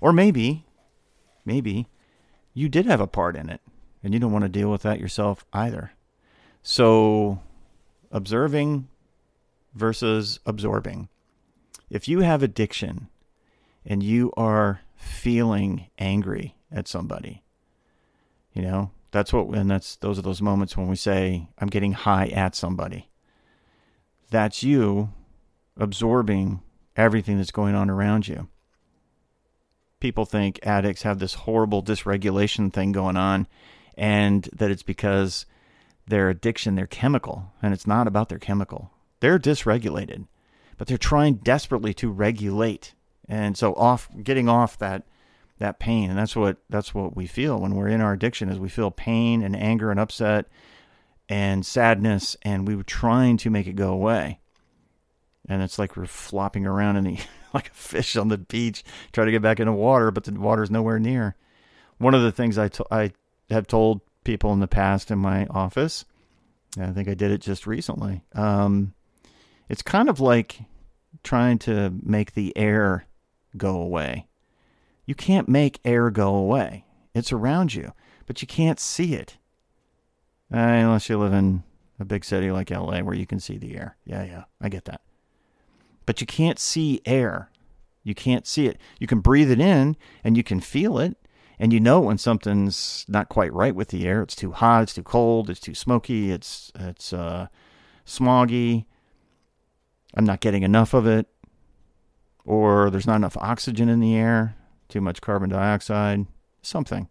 Or 0.00 0.12
maybe, 0.12 0.66
maybe 1.44 1.88
you 2.52 2.68
did 2.68 2.86
have 2.86 3.00
a 3.00 3.06
part 3.06 3.36
in 3.36 3.48
it 3.48 3.60
and 4.02 4.12
you 4.12 4.20
don't 4.20 4.32
want 4.32 4.42
to 4.42 4.48
deal 4.48 4.70
with 4.70 4.82
that 4.82 5.00
yourself 5.00 5.44
either. 5.52 5.92
So, 6.62 7.40
observing 8.10 8.88
versus 9.74 10.40
absorbing. 10.44 11.08
If 11.88 12.08
you 12.08 12.20
have 12.20 12.42
addiction 12.42 13.08
and 13.86 14.02
you 14.02 14.32
are 14.36 14.80
feeling 14.96 15.86
angry 15.98 16.56
at 16.70 16.88
somebody. 16.88 17.42
You 18.52 18.62
know, 18.62 18.90
that's 19.10 19.32
what, 19.32 19.48
and 19.56 19.70
that's, 19.70 19.96
those 19.96 20.18
are 20.18 20.22
those 20.22 20.42
moments 20.42 20.76
when 20.76 20.88
we 20.88 20.96
say, 20.96 21.48
I'm 21.58 21.68
getting 21.68 21.92
high 21.92 22.26
at 22.26 22.54
somebody. 22.54 23.07
That's 24.30 24.62
you 24.62 25.10
absorbing 25.76 26.60
everything 26.96 27.38
that's 27.38 27.50
going 27.50 27.74
on 27.74 27.88
around 27.88 28.28
you. 28.28 28.48
People 30.00 30.24
think 30.24 30.60
addicts 30.62 31.02
have 31.02 31.18
this 31.18 31.34
horrible 31.34 31.82
dysregulation 31.82 32.72
thing 32.72 32.92
going 32.92 33.16
on, 33.16 33.46
and 33.96 34.48
that 34.52 34.70
it's 34.70 34.82
because 34.82 35.46
their 36.06 36.28
addiction, 36.30 36.76
their 36.76 36.86
chemical, 36.86 37.52
and 37.62 37.74
it's 37.74 37.86
not 37.86 38.06
about 38.06 38.28
their 38.28 38.38
chemical. 38.38 38.90
They're 39.20 39.38
dysregulated, 39.38 40.26
but 40.76 40.86
they're 40.86 40.98
trying 40.98 41.34
desperately 41.36 41.94
to 41.94 42.10
regulate 42.10 42.94
and 43.28 43.56
so 43.56 43.74
off 43.74 44.08
getting 44.22 44.48
off 44.48 44.78
that 44.78 45.04
that 45.58 45.78
pain 45.78 46.08
and 46.08 46.18
that's 46.18 46.34
what 46.34 46.56
that's 46.70 46.94
what 46.94 47.16
we 47.16 47.26
feel 47.26 47.58
when 47.60 47.74
we're 47.74 47.88
in 47.88 48.00
our 48.00 48.12
addiction 48.12 48.48
is 48.48 48.58
we 48.58 48.68
feel 48.68 48.90
pain 48.90 49.42
and 49.42 49.54
anger 49.54 49.90
and 49.90 50.00
upset 50.00 50.46
and 51.28 51.64
sadness 51.64 52.36
and 52.42 52.66
we 52.66 52.74
were 52.74 52.82
trying 52.82 53.36
to 53.36 53.50
make 53.50 53.66
it 53.66 53.76
go 53.76 53.92
away 53.92 54.40
and 55.48 55.62
it's 55.62 55.78
like 55.78 55.96
we're 55.96 56.06
flopping 56.06 56.66
around 56.66 56.96
in 56.96 57.04
the 57.04 57.18
like 57.54 57.68
a 57.68 57.74
fish 57.74 58.16
on 58.16 58.28
the 58.28 58.38
beach 58.38 58.84
trying 59.12 59.26
to 59.26 59.32
get 59.32 59.42
back 59.42 59.60
into 59.60 59.72
water 59.72 60.10
but 60.10 60.24
the 60.24 60.32
water's 60.32 60.70
nowhere 60.70 60.98
near 60.98 61.36
one 61.98 62.14
of 62.14 62.22
the 62.22 62.32
things 62.32 62.58
I, 62.58 62.68
to, 62.68 62.84
I 62.90 63.12
have 63.50 63.66
told 63.66 64.00
people 64.24 64.52
in 64.52 64.60
the 64.60 64.68
past 64.68 65.10
in 65.10 65.18
my 65.18 65.46
office 65.46 66.04
i 66.78 66.86
think 66.86 67.08
i 67.08 67.14
did 67.14 67.30
it 67.30 67.40
just 67.40 67.66
recently 67.66 68.22
um, 68.34 68.94
it's 69.68 69.82
kind 69.82 70.08
of 70.08 70.20
like 70.20 70.60
trying 71.22 71.58
to 71.58 71.92
make 72.02 72.32
the 72.32 72.56
air 72.56 73.06
go 73.56 73.76
away. 73.76 74.26
You 75.06 75.14
can't 75.14 75.48
make 75.48 75.80
air 75.84 76.10
go 76.10 76.34
away. 76.34 76.84
It's 77.14 77.32
around 77.32 77.74
you, 77.74 77.92
but 78.26 78.42
you 78.42 78.48
can't 78.48 78.78
see 78.80 79.14
it. 79.14 79.38
Uh, 80.52 80.56
unless 80.56 81.08
you 81.08 81.18
live 81.18 81.32
in 81.32 81.62
a 82.00 82.04
big 82.04 82.24
city 82.24 82.50
like 82.50 82.70
LA 82.70 83.00
where 83.00 83.14
you 83.14 83.26
can 83.26 83.40
see 83.40 83.58
the 83.58 83.76
air. 83.76 83.96
Yeah, 84.04 84.24
yeah, 84.24 84.44
I 84.60 84.68
get 84.68 84.86
that. 84.86 85.02
But 86.06 86.20
you 86.20 86.26
can't 86.26 86.58
see 86.58 87.00
air. 87.04 87.50
You 88.02 88.14
can't 88.14 88.46
see 88.46 88.66
it. 88.66 88.78
You 88.98 89.06
can 89.06 89.20
breathe 89.20 89.50
it 89.50 89.60
in 89.60 89.96
and 90.24 90.36
you 90.36 90.42
can 90.42 90.60
feel 90.60 90.98
it. 90.98 91.16
And 91.58 91.72
you 91.72 91.80
know 91.80 92.00
when 92.00 92.18
something's 92.18 93.04
not 93.08 93.28
quite 93.28 93.52
right 93.52 93.74
with 93.74 93.88
the 93.88 94.06
air. 94.06 94.22
It's 94.22 94.36
too 94.36 94.52
hot, 94.52 94.84
it's 94.84 94.94
too 94.94 95.02
cold, 95.02 95.50
it's 95.50 95.60
too 95.60 95.74
smoky, 95.74 96.30
it's 96.30 96.70
it's 96.78 97.12
uh, 97.12 97.48
smoggy. 98.06 98.86
I'm 100.14 100.24
not 100.24 100.40
getting 100.40 100.62
enough 100.62 100.94
of 100.94 101.06
it 101.06 101.26
or 102.48 102.88
there's 102.88 103.06
not 103.06 103.16
enough 103.16 103.36
oxygen 103.36 103.90
in 103.90 104.00
the 104.00 104.16
air, 104.16 104.56
too 104.88 105.02
much 105.02 105.20
carbon 105.20 105.50
dioxide, 105.50 106.24
something. 106.62 107.10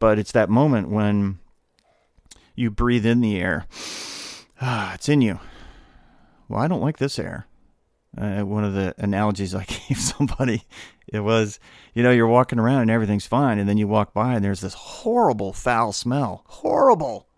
But 0.00 0.18
it's 0.18 0.32
that 0.32 0.50
moment 0.50 0.88
when 0.90 1.38
you 2.56 2.70
breathe 2.70 3.06
in 3.06 3.20
the 3.20 3.38
air. 3.38 3.66
Ah, 4.60 4.94
it's 4.94 5.08
in 5.08 5.20
you. 5.20 5.38
Well, 6.48 6.60
I 6.60 6.68
don't 6.68 6.80
like 6.80 6.98
this 6.98 7.18
air. 7.18 7.46
Uh, 8.16 8.40
one 8.40 8.64
of 8.64 8.72
the 8.72 8.94
analogies 8.98 9.54
I 9.54 9.64
gave 9.88 9.98
somebody, 9.98 10.64
it 11.06 11.20
was, 11.20 11.60
you 11.92 12.02
know, 12.02 12.10
you're 12.10 12.26
walking 12.26 12.58
around 12.58 12.82
and 12.82 12.90
everything's 12.90 13.26
fine, 13.26 13.58
and 13.58 13.68
then 13.68 13.76
you 13.76 13.86
walk 13.86 14.14
by 14.14 14.34
and 14.34 14.44
there's 14.44 14.62
this 14.62 14.74
horrible 14.74 15.52
foul 15.52 15.92
smell. 15.92 16.42
Horrible. 16.46 17.28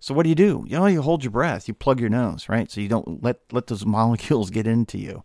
So 0.00 0.14
what 0.14 0.22
do 0.22 0.30
you 0.30 0.34
do? 0.34 0.64
You 0.66 0.78
know, 0.78 0.86
you 0.86 1.02
hold 1.02 1.22
your 1.22 1.32
breath, 1.32 1.68
you 1.68 1.74
plug 1.74 2.00
your 2.00 2.08
nose, 2.08 2.48
right? 2.48 2.70
So 2.70 2.80
you 2.80 2.88
don't 2.88 3.22
let 3.22 3.40
let 3.52 3.66
those 3.66 3.84
molecules 3.86 4.50
get 4.50 4.66
into 4.66 4.98
you. 4.98 5.22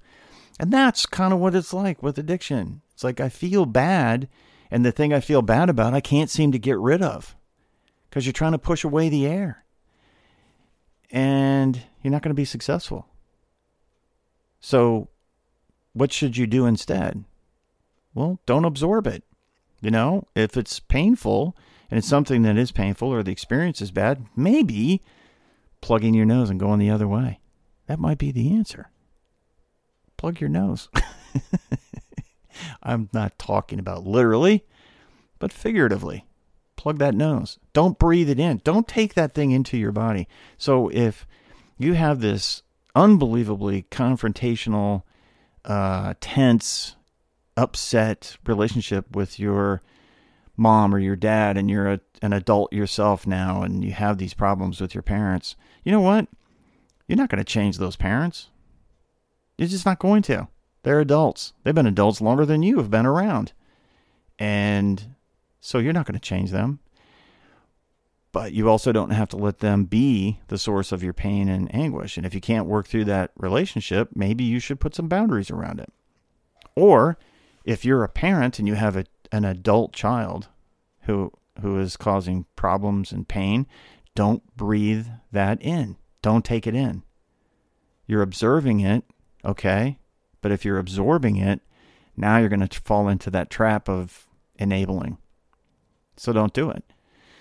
And 0.59 0.71
that's 0.71 1.05
kind 1.05 1.33
of 1.33 1.39
what 1.39 1.55
it's 1.55 1.73
like 1.73 2.03
with 2.03 2.17
addiction. 2.17 2.81
It's 2.93 3.03
like 3.03 3.19
I 3.19 3.29
feel 3.29 3.65
bad, 3.65 4.27
and 4.69 4.85
the 4.85 4.91
thing 4.91 5.13
I 5.13 5.19
feel 5.19 5.41
bad 5.41 5.69
about, 5.69 5.93
I 5.93 6.01
can't 6.01 6.29
seem 6.29 6.51
to 6.51 6.59
get 6.59 6.77
rid 6.77 7.01
of 7.01 7.35
because 8.11 8.25
you're 8.25 8.33
trying 8.33 8.51
to 8.51 8.59
push 8.59 8.83
away 8.83 9.07
the 9.09 9.25
air. 9.25 9.63
And 11.09 11.81
you're 12.03 12.11
not 12.11 12.21
going 12.21 12.29
to 12.29 12.35
be 12.35 12.45
successful. 12.45 13.07
So, 14.59 15.07
what 15.93 16.13
should 16.13 16.37
you 16.37 16.45
do 16.45 16.65
instead? 16.65 17.23
Well, 18.13 18.39
don't 18.45 18.65
absorb 18.65 19.07
it. 19.07 19.23
You 19.81 19.89
know, 19.89 20.27
if 20.35 20.57
it's 20.57 20.79
painful 20.79 21.57
and 21.89 21.97
it's 21.97 22.07
something 22.07 22.43
that 22.43 22.57
is 22.57 22.71
painful 22.71 23.09
or 23.09 23.23
the 23.23 23.31
experience 23.31 23.81
is 23.81 23.91
bad, 23.91 24.27
maybe 24.35 25.01
plugging 25.81 26.13
your 26.13 26.27
nose 26.27 26.49
and 26.49 26.59
go 26.59 26.67
going 26.67 26.79
the 26.79 26.91
other 26.91 27.07
way. 27.07 27.39
That 27.87 27.97
might 27.97 28.19
be 28.19 28.31
the 28.31 28.53
answer 28.53 28.91
plug 30.21 30.39
your 30.39 30.51
nose. 30.51 30.87
I'm 32.83 33.09
not 33.11 33.39
talking 33.39 33.79
about 33.79 34.05
literally, 34.05 34.63
but 35.39 35.51
figuratively. 35.51 36.27
Plug 36.81 36.97
that 36.97 37.13
nose. 37.13 37.59
Don't 37.73 37.99
breathe 37.99 38.27
it 38.27 38.39
in. 38.39 38.59
Don't 38.63 38.87
take 38.87 39.13
that 39.13 39.35
thing 39.35 39.51
into 39.51 39.77
your 39.77 39.91
body. 39.91 40.27
So 40.57 40.89
if 40.89 41.27
you 41.77 41.93
have 41.93 42.21
this 42.21 42.63
unbelievably 42.95 43.85
confrontational, 43.91 45.03
uh, 45.63 46.15
tense, 46.21 46.95
upset 47.55 48.37
relationship 48.47 49.15
with 49.15 49.37
your 49.37 49.83
mom 50.57 50.95
or 50.95 50.97
your 50.97 51.15
dad, 51.15 51.55
and 51.55 51.69
you're 51.69 51.87
a, 51.87 51.99
an 52.23 52.33
adult 52.33 52.73
yourself 52.73 53.27
now, 53.27 53.61
and 53.61 53.85
you 53.85 53.91
have 53.91 54.17
these 54.17 54.33
problems 54.33 54.81
with 54.81 54.95
your 54.95 55.03
parents, 55.03 55.55
you 55.83 55.91
know 55.91 56.01
what? 56.01 56.27
You're 57.07 57.15
not 57.15 57.29
going 57.29 57.37
to 57.37 57.43
change 57.43 57.77
those 57.77 57.95
parents. 57.95 58.49
You're 59.55 59.67
just 59.67 59.85
not 59.85 59.99
going 59.99 60.23
to. 60.23 60.47
They're 60.81 60.99
adults. 60.99 61.53
They've 61.63 61.75
been 61.75 61.85
adults 61.85 62.21
longer 62.21 62.43
than 62.43 62.63
you 62.63 62.77
have 62.77 62.89
been 62.89 63.05
around. 63.05 63.53
And 64.39 65.13
so 65.61 65.77
you're 65.77 65.93
not 65.93 66.05
going 66.05 66.19
to 66.19 66.19
change 66.19 66.51
them. 66.51 66.79
but 68.31 68.53
you 68.53 68.69
also 68.69 68.91
don't 68.91 69.09
have 69.11 69.27
to 69.29 69.37
let 69.37 69.59
them 69.59 69.85
be 69.85 70.39
the 70.47 70.57
source 70.57 70.91
of 70.91 71.03
your 71.03 71.13
pain 71.13 71.49
and 71.49 71.73
anguish. 71.75 72.15
And 72.17 72.25
if 72.25 72.33
you 72.33 72.39
can't 72.41 72.65
work 72.65 72.87
through 72.87 73.05
that 73.05 73.31
relationship, 73.37 74.09
maybe 74.15 74.43
you 74.43 74.59
should 74.59 74.79
put 74.79 74.95
some 74.95 75.07
boundaries 75.09 75.51
around 75.51 75.79
it. 75.79 75.91
Or 76.75 77.17
if 77.65 77.83
you're 77.83 78.03
a 78.03 78.09
parent 78.09 78.57
and 78.57 78.67
you 78.67 78.75
have 78.75 78.95
a, 78.95 79.05
an 79.31 79.43
adult 79.45 79.93
child 79.93 80.47
who 81.01 81.31
who 81.61 81.77
is 81.79 81.97
causing 81.97 82.45
problems 82.55 83.11
and 83.11 83.27
pain, 83.27 83.67
don't 84.15 84.41
breathe 84.55 85.07
that 85.31 85.61
in. 85.61 85.97
Don't 86.21 86.45
take 86.45 86.65
it 86.65 86.73
in. 86.73 87.03
You're 88.07 88.21
observing 88.21 88.79
it, 88.79 89.03
okay? 89.43 89.99
But 90.41 90.51
if 90.53 90.63
you're 90.63 90.79
absorbing 90.79 91.35
it, 91.35 91.59
now 92.15 92.37
you're 92.37 92.49
going 92.49 92.65
to 92.65 92.79
fall 92.81 93.09
into 93.09 93.29
that 93.31 93.49
trap 93.49 93.89
of 93.89 94.27
enabling. 94.55 95.17
So 96.17 96.33
don't 96.33 96.53
do 96.53 96.69
it. 96.69 96.83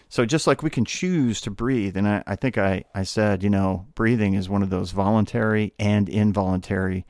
So 0.08 0.26
just 0.26 0.48
like 0.48 0.62
we 0.62 0.70
can 0.70 0.84
choose 0.84 1.40
to 1.42 1.50
breathe, 1.50 1.96
and 1.96 2.08
I, 2.08 2.24
I 2.26 2.34
think 2.34 2.58
I, 2.58 2.84
I 2.94 3.04
said, 3.04 3.44
you 3.44 3.50
know, 3.50 3.86
breathing 3.94 4.34
is 4.34 4.48
one 4.48 4.62
of 4.62 4.68
those 4.68 4.90
voluntary 4.90 5.72
and 5.78 6.08
involuntary 6.08 7.06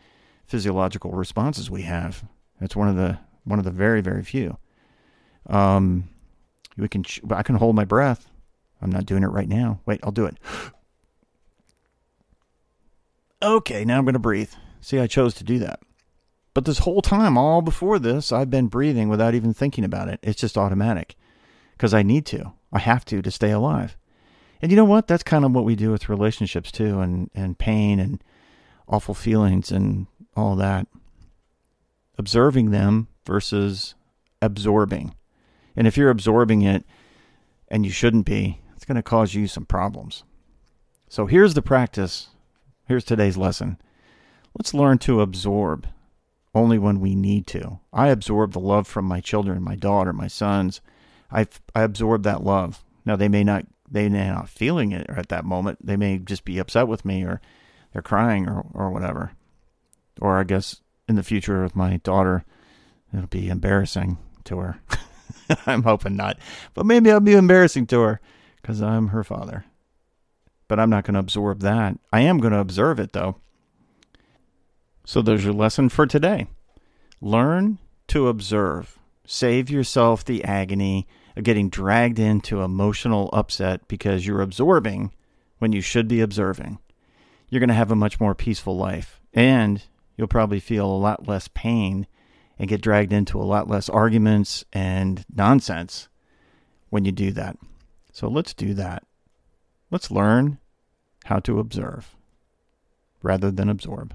physiological 0.47 1.12
responses 1.12 1.71
we 1.71 1.83
have. 1.83 2.25
It's 2.61 2.76
one 2.76 2.88
of 2.88 2.97
the 2.97 3.19
one 3.45 3.59
of 3.59 3.64
the 3.64 3.71
very 3.71 4.02
very 4.02 4.23
few. 4.23 4.59
Um, 5.47 6.11
we 6.76 6.88
can 6.88 7.05
I 7.31 7.43
can 7.43 7.55
hold 7.55 7.75
my 7.75 7.87
breath. 7.87 8.29
I'm 8.83 8.90
not 8.90 9.07
doing 9.07 9.23
it 9.23 9.29
right 9.29 9.49
now. 9.49 9.81
Wait, 9.87 10.00
I'll 10.02 10.12
do 10.12 10.26
it. 10.26 10.37
Okay, 13.43 13.87
now 13.87 13.97
I'm 13.97 14.05
going 14.05 14.12
to 14.12 14.19
breathe. 14.19 14.52
See, 14.83 14.99
I 14.99 15.07
chose 15.07 15.33
to 15.35 15.45
do 15.45 15.59
that. 15.61 15.81
But 16.52 16.67
this 16.67 16.81
whole 16.81 17.00
time, 17.00 17.38
all 17.38 17.62
before 17.62 17.99
this, 17.99 18.33
I've 18.33 18.50
been 18.50 18.67
breathing 18.67 19.09
without 19.09 19.35
even 19.35 19.55
thinking 19.55 19.85
about 19.85 20.09
it. 20.09 20.21
It's 20.23 20.40
just 20.40 20.59
automatic 20.59 21.17
because 21.81 21.95
I 21.95 22.03
need 22.03 22.27
to. 22.27 22.53
I 22.75 22.79
have 22.79 23.07
to 23.07 23.23
to 23.23 23.31
stay 23.31 23.53
alive. 23.53 23.97
And 24.61 24.71
you 24.71 24.77
know 24.77 24.85
what? 24.85 25.07
That's 25.07 25.23
kind 25.23 25.47
of 25.47 25.53
what 25.53 25.65
we 25.65 25.75
do 25.75 25.91
with 25.91 26.11
relationships 26.11 26.71
too, 26.71 27.01
and, 27.01 27.31
and 27.35 27.59
pain 27.59 27.99
and 27.99 28.23
awful 28.87 29.15
feelings 29.15 29.73
and 29.73 30.07
all 30.37 30.57
that. 30.57 30.87
Observing 32.19 32.71
them 32.71 33.09
versus 33.25 33.95
absorbing. 34.43 35.15
And 35.75 35.87
if 35.87 35.97
you're 35.97 36.11
absorbing 36.11 36.61
it 36.61 36.85
and 37.69 37.87
you 37.87 37.91
shouldn't 37.91 38.27
be, 38.27 38.61
it's 38.77 38.85
going 38.85 38.97
to 38.97 39.03
cause 39.03 39.33
you 39.33 39.47
some 39.47 39.65
problems. 39.65 40.23
So 41.09 41.25
here's 41.25 41.55
the 41.55 41.63
practice. 41.63 42.29
Here's 42.89 43.05
today's 43.05 43.39
lesson. 43.39 43.79
Let's 44.55 44.75
learn 44.75 44.99
to 44.99 45.23
absorb 45.23 45.87
only 46.55 46.79
when 46.79 47.01
we 47.01 47.15
need 47.15 47.47
to. 47.47 47.81
I 47.91 48.09
absorb 48.09 48.53
the 48.53 48.61
love 48.61 48.87
from 48.87 49.07
my 49.07 49.23
children, 49.23 49.63
my 49.63 49.77
daughter, 49.77 50.13
my 50.13 50.29
sons, 50.29 50.83
I 51.33 51.47
I 51.75 51.83
absorb 51.83 52.23
that 52.25 52.45
love. 52.45 52.83
Now 53.05 53.17
they 53.17 53.29
may 53.29 53.45
not 53.45 53.67
they 53.91 54.09
may 54.09 54.29
not 54.29 54.49
feeling 54.49 54.93
it 54.93 55.09
at 55.09 55.29
that 55.29 55.45
moment. 55.45 55.85
They 55.85 55.97
may 55.97 56.19
just 56.19 56.45
be 56.45 56.59
upset 56.59 56.89
with 56.89 57.05
me 57.05 57.25
or 57.25 57.41
they're 57.93 58.03
crying 58.03 58.49
or 58.49 58.67
or 58.73 58.91
whatever. 58.91 59.33
Or 60.21 60.39
I 60.39 60.45
guess 60.45 60.81
in 61.09 61.17
the 61.17 61.23
future 61.23 61.63
with 61.63 61.75
my 61.75 61.99
daughter, 61.99 62.45
it'll 63.13 63.27
be 63.27 63.49
embarrassing 63.49 64.19
to 64.45 64.59
her. 64.59 64.81
I'm 65.67 65.83
hoping 65.83 66.17
not, 66.17 66.39
but 66.75 66.87
maybe 66.87 67.11
I'll 67.11 67.21
be 67.21 67.35
embarrassing 67.35 67.87
to 67.89 68.01
her 68.03 68.21
because 68.61 68.83
I'm 68.83 69.09
her 69.09 69.25
father. 69.25 69.65
But 70.69 70.79
I'm 70.79 70.91
not 70.91 71.05
going 71.05 71.15
to 71.15 71.21
absorb 71.21 71.61
that. 71.61 71.99
I 72.13 72.21
am 72.21 72.39
going 72.39 72.53
to 72.53 72.61
observe 72.61 73.01
it 73.01 73.13
though. 73.13 73.37
So 75.05 75.23
there's 75.23 75.45
your 75.45 75.55
lesson 75.55 75.89
for 75.89 76.07
today. 76.07 76.47
Learn 77.21 77.79
to 78.09 78.29
observe. 78.29 78.99
Save 79.27 79.71
yourself 79.71 80.25
the 80.25 80.45
agony 80.45 81.09
of 81.37 81.45
getting 81.45 81.69
dragged 81.69 82.19
into 82.19 82.63
emotional 82.63 83.31
upset 83.33 83.87
because 83.89 84.27
you're 84.27 84.43
absorbing 84.43 85.13
when 85.59 85.73
you 85.73 85.81
should 85.81 86.09
be 86.09 86.21
observing. 86.21 86.79
You're 87.49 87.61
going 87.61 87.69
to 87.69 87.75
have 87.75 87.91
a 87.91 87.97
much 87.97 88.21
more 88.21 88.35
peaceful 88.35 88.77
life 88.77 89.21
and 89.35 89.83
you'll 90.17 90.29
probably 90.29 90.61
feel 90.61 90.87
a 90.87 90.97
lot 90.97 91.29
less 91.29 91.49
pain 91.49 92.07
and 92.59 92.69
get 92.69 92.83
dragged 92.83 93.13
into 93.13 93.41
a 93.41 93.45
lot 93.45 93.69
less 93.69 93.89
arguments 93.89 94.65
and 94.73 95.25
nonsense 95.35 96.09
when 96.91 97.05
you 97.05 97.13
do 97.13 97.31
that. 97.33 97.57
So 98.12 98.29
let's 98.29 98.55
do 98.55 98.75
that. 98.75 99.05
Let's 99.90 100.11
learn 100.11 100.59
how 101.25 101.38
to 101.40 101.59
observe 101.59 102.14
rather 103.23 103.51
than 103.51 103.69
absorb. 103.69 104.14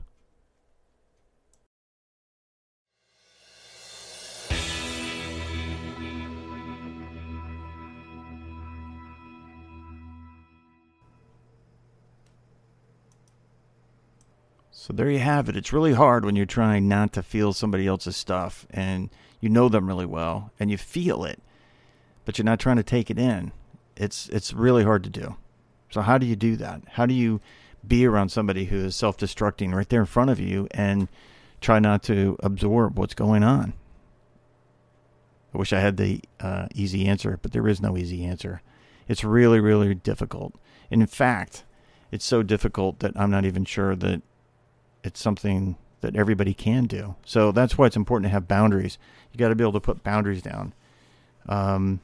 So 14.85 14.93
there 14.93 15.09
you 15.09 15.17
have 15.17 15.49
it. 15.49 15.57
It's 15.57 15.73
really 15.73 15.93
hard 15.93 16.25
when 16.25 16.35
you're 16.35 16.45
trying 16.45 16.87
not 16.87 17.11
to 17.13 17.23
feel 17.23 17.53
somebody 17.53 17.87
else's 17.87 18.15
stuff 18.15 18.67
and 18.69 19.09
you 19.41 19.49
know 19.49 19.67
them 19.67 19.87
really 19.87 20.05
well 20.05 20.51
and 20.59 20.69
you 20.69 20.77
feel 20.77 21.23
it, 21.23 21.41
but 22.23 22.37
you're 22.37 22.45
not 22.45 22.59
trying 22.59 22.75
to 22.75 22.83
take 22.83 23.09
it 23.09 23.17
in. 23.17 23.51
It's 23.95 24.29
it's 24.29 24.53
really 24.53 24.83
hard 24.83 25.03
to 25.05 25.09
do. 25.09 25.37
So 25.89 26.01
how 26.01 26.19
do 26.19 26.27
you 26.27 26.35
do 26.35 26.55
that? 26.57 26.83
How 26.87 27.07
do 27.07 27.15
you 27.15 27.41
be 27.87 28.05
around 28.05 28.29
somebody 28.29 28.65
who 28.65 28.85
is 28.85 28.95
self-destructing 28.95 29.73
right 29.73 29.89
there 29.89 30.01
in 30.01 30.05
front 30.05 30.29
of 30.29 30.39
you 30.39 30.67
and 30.69 31.07
try 31.61 31.79
not 31.79 32.03
to 32.03 32.37
absorb 32.43 32.99
what's 32.99 33.15
going 33.15 33.41
on? 33.41 33.73
I 35.51 35.57
wish 35.57 35.73
I 35.73 35.79
had 35.79 35.97
the 35.97 36.21
uh, 36.39 36.67
easy 36.75 37.07
answer, 37.07 37.39
but 37.41 37.53
there 37.53 37.67
is 37.67 37.81
no 37.81 37.97
easy 37.97 38.23
answer. 38.23 38.61
It's 39.07 39.23
really, 39.23 39.59
really 39.59 39.95
difficult. 39.95 40.53
And 40.91 41.01
in 41.01 41.07
fact, 41.07 41.63
it's 42.11 42.23
so 42.25 42.43
difficult 42.43 42.99
that 42.99 43.13
I'm 43.15 43.31
not 43.31 43.45
even 43.45 43.65
sure 43.65 43.95
that 43.95 44.21
it's 45.05 45.21
something 45.21 45.77
that 46.01 46.15
everybody 46.15 46.53
can 46.53 46.85
do. 46.85 47.15
So 47.25 47.51
that's 47.51 47.77
why 47.77 47.85
it's 47.85 47.95
important 47.95 48.25
to 48.25 48.31
have 48.31 48.47
boundaries. 48.47 48.97
You 49.31 49.37
got 49.37 49.49
to 49.49 49.55
be 49.55 49.63
able 49.63 49.73
to 49.73 49.79
put 49.79 50.03
boundaries 50.03 50.41
down. 50.41 50.73
Um, 51.47 51.99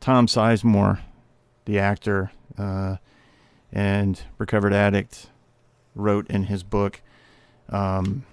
Tom 0.00 0.26
Sizemore, 0.26 1.00
the 1.64 1.78
actor 1.78 2.30
uh, 2.58 2.96
and 3.72 4.20
recovered 4.38 4.74
addict, 4.74 5.28
wrote 5.94 6.28
in 6.30 6.44
his 6.44 6.62
book, 6.62 7.00
um, 7.70 8.24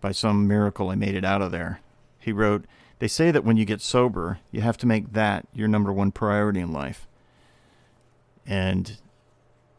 "By 0.00 0.12
some 0.12 0.48
miracle, 0.48 0.90
I 0.90 0.94
made 0.94 1.14
it 1.14 1.24
out 1.24 1.42
of 1.42 1.52
there." 1.52 1.80
He 2.18 2.32
wrote, 2.32 2.64
"They 2.98 3.08
say 3.08 3.30
that 3.30 3.44
when 3.44 3.56
you 3.56 3.64
get 3.64 3.80
sober, 3.80 4.40
you 4.50 4.62
have 4.62 4.78
to 4.78 4.86
make 4.86 5.12
that 5.12 5.46
your 5.52 5.68
number 5.68 5.92
one 5.92 6.12
priority 6.12 6.60
in 6.60 6.72
life." 6.72 7.06
And 8.46 8.98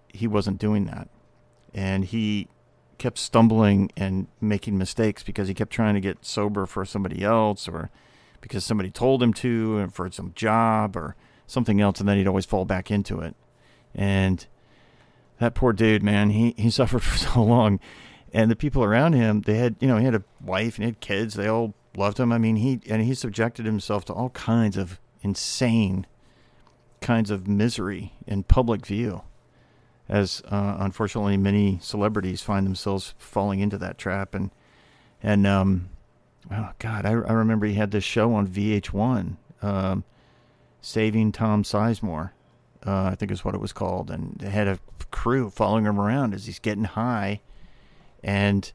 he 0.08 0.28
wasn't 0.28 0.60
doing 0.60 0.86
that 0.86 1.08
and 1.78 2.06
he 2.06 2.48
kept 2.98 3.20
stumbling 3.20 3.92
and 3.96 4.26
making 4.42 4.80
mistakes 4.80 5.22
because 5.22 5.48
he 5.48 5.54
kept 5.54 5.72
trying 5.72 5.94
to 5.94 6.02
get 6.02 6.26
sober 6.26 6.66
for 6.66 6.84
somebody 6.84 7.24
else 7.24 7.68
or 7.68 7.92
because 8.42 8.66
somebody 8.66 8.90
told 8.90 9.22
him 9.22 9.32
to 9.32 9.78
and 9.78 9.94
for 9.94 10.10
some 10.12 10.34
job 10.34 10.98
or 10.98 11.16
something 11.46 11.80
else 11.80 12.00
and 12.00 12.10
then 12.10 12.18
he'd 12.18 12.28
always 12.28 12.48
fall 12.48 12.66
back 12.66 12.90
into 12.90 13.20
it. 13.20 13.36
And 13.94 14.48
that 15.40 15.54
poor 15.54 15.72
dude 15.72 16.02
man 16.02 16.32
he 16.32 16.56
he 16.58 16.70
suffered 16.72 17.04
for 17.04 17.16
so 17.16 17.44
long. 17.44 17.80
And 18.34 18.50
the 18.50 18.56
people 18.56 18.84
around 18.84 19.13
him 19.13 19.42
they 19.42 19.60
had 19.60 19.76
you 19.80 19.88
know 19.88 19.98
he 19.98 20.06
had 20.06 20.16
a 20.16 20.24
wife 20.42 20.78
and 20.78 20.84
he 20.84 20.90
had 20.90 21.00
kids. 21.00 21.36
They 21.36 21.48
all 21.48 21.76
loved 21.96 22.20
him. 22.20 22.32
I 22.32 22.40
mean 22.40 22.56
he 22.56 22.82
and 22.90 23.04
he 23.04 23.13
subjected 23.13 23.68
himself 23.68 24.04
to 24.06 24.13
all 24.13 24.32
kinds 24.32 24.78
of 24.78 25.00
insane 25.22 26.08
kinds 27.02 27.30
of 27.30 27.48
misery 27.48 28.13
in 28.26 28.42
public 28.42 28.84
view 28.84 29.22
as 30.10 30.41
uh, 30.50 30.78
unfortunately 30.80 31.38
many 31.38 31.80
celebrities 31.82 32.41
find 32.41 32.65
themselves 32.65 33.13
falling 33.17 33.60
into 33.60 33.78
that 33.78 33.98
trap. 33.98 34.34
And 34.34 34.52
and 35.22 35.46
um, 35.48 35.89
oh 36.52 36.72
God, 36.80 37.06
I, 37.06 37.12
I 37.12 37.34
remember 37.34 37.65
he 37.65 37.74
had 37.74 37.91
this 37.91 38.04
show 38.04 38.34
on 38.34 38.48
VH1, 38.48 39.36
um, 39.62 40.04
Saving 40.82 41.32
Tom 41.32 41.63
Sizemore, 41.63 42.32
uh, 42.86 43.10
I 43.12 43.15
think 43.15 43.32
is 43.32 43.43
what 43.43 43.56
it 43.56 43.62
was 43.62 43.74
called, 43.74 44.12
and 44.12 44.36
they 44.39 44.50
had 44.50 44.67
a 44.67 44.80
crew 45.12 45.50
following 45.50 45.86
him 45.86 46.00
around 46.00 46.34
as 46.34 46.46
he's 46.46 46.60
getting 46.60 46.84
high, 46.84 47.41
and 48.24 48.72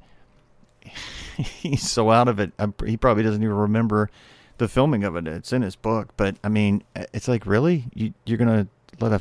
he's 1.37 1.89
so 1.89 2.11
out 2.11 2.29
of 2.29 2.41
it. 2.41 2.53
He 2.85 2.97
probably 2.97 3.23
doesn't 3.23 3.43
even 3.43 3.55
remember 3.55 4.11
the 4.59 4.69
filming 4.69 5.05
of 5.05 5.17
it. 5.17 5.27
It's 5.27 5.53
in 5.53 5.63
his 5.63 5.77
book, 5.77 6.11
but 6.17 6.37
I 6.45 6.49
mean, 6.49 6.83
it's 6.95 7.29
like 7.29 7.47
really 7.47 7.87
you, 7.95 8.13
you're 8.27 8.39
gonna 8.39 8.67
let 9.01 9.13
a 9.13 9.21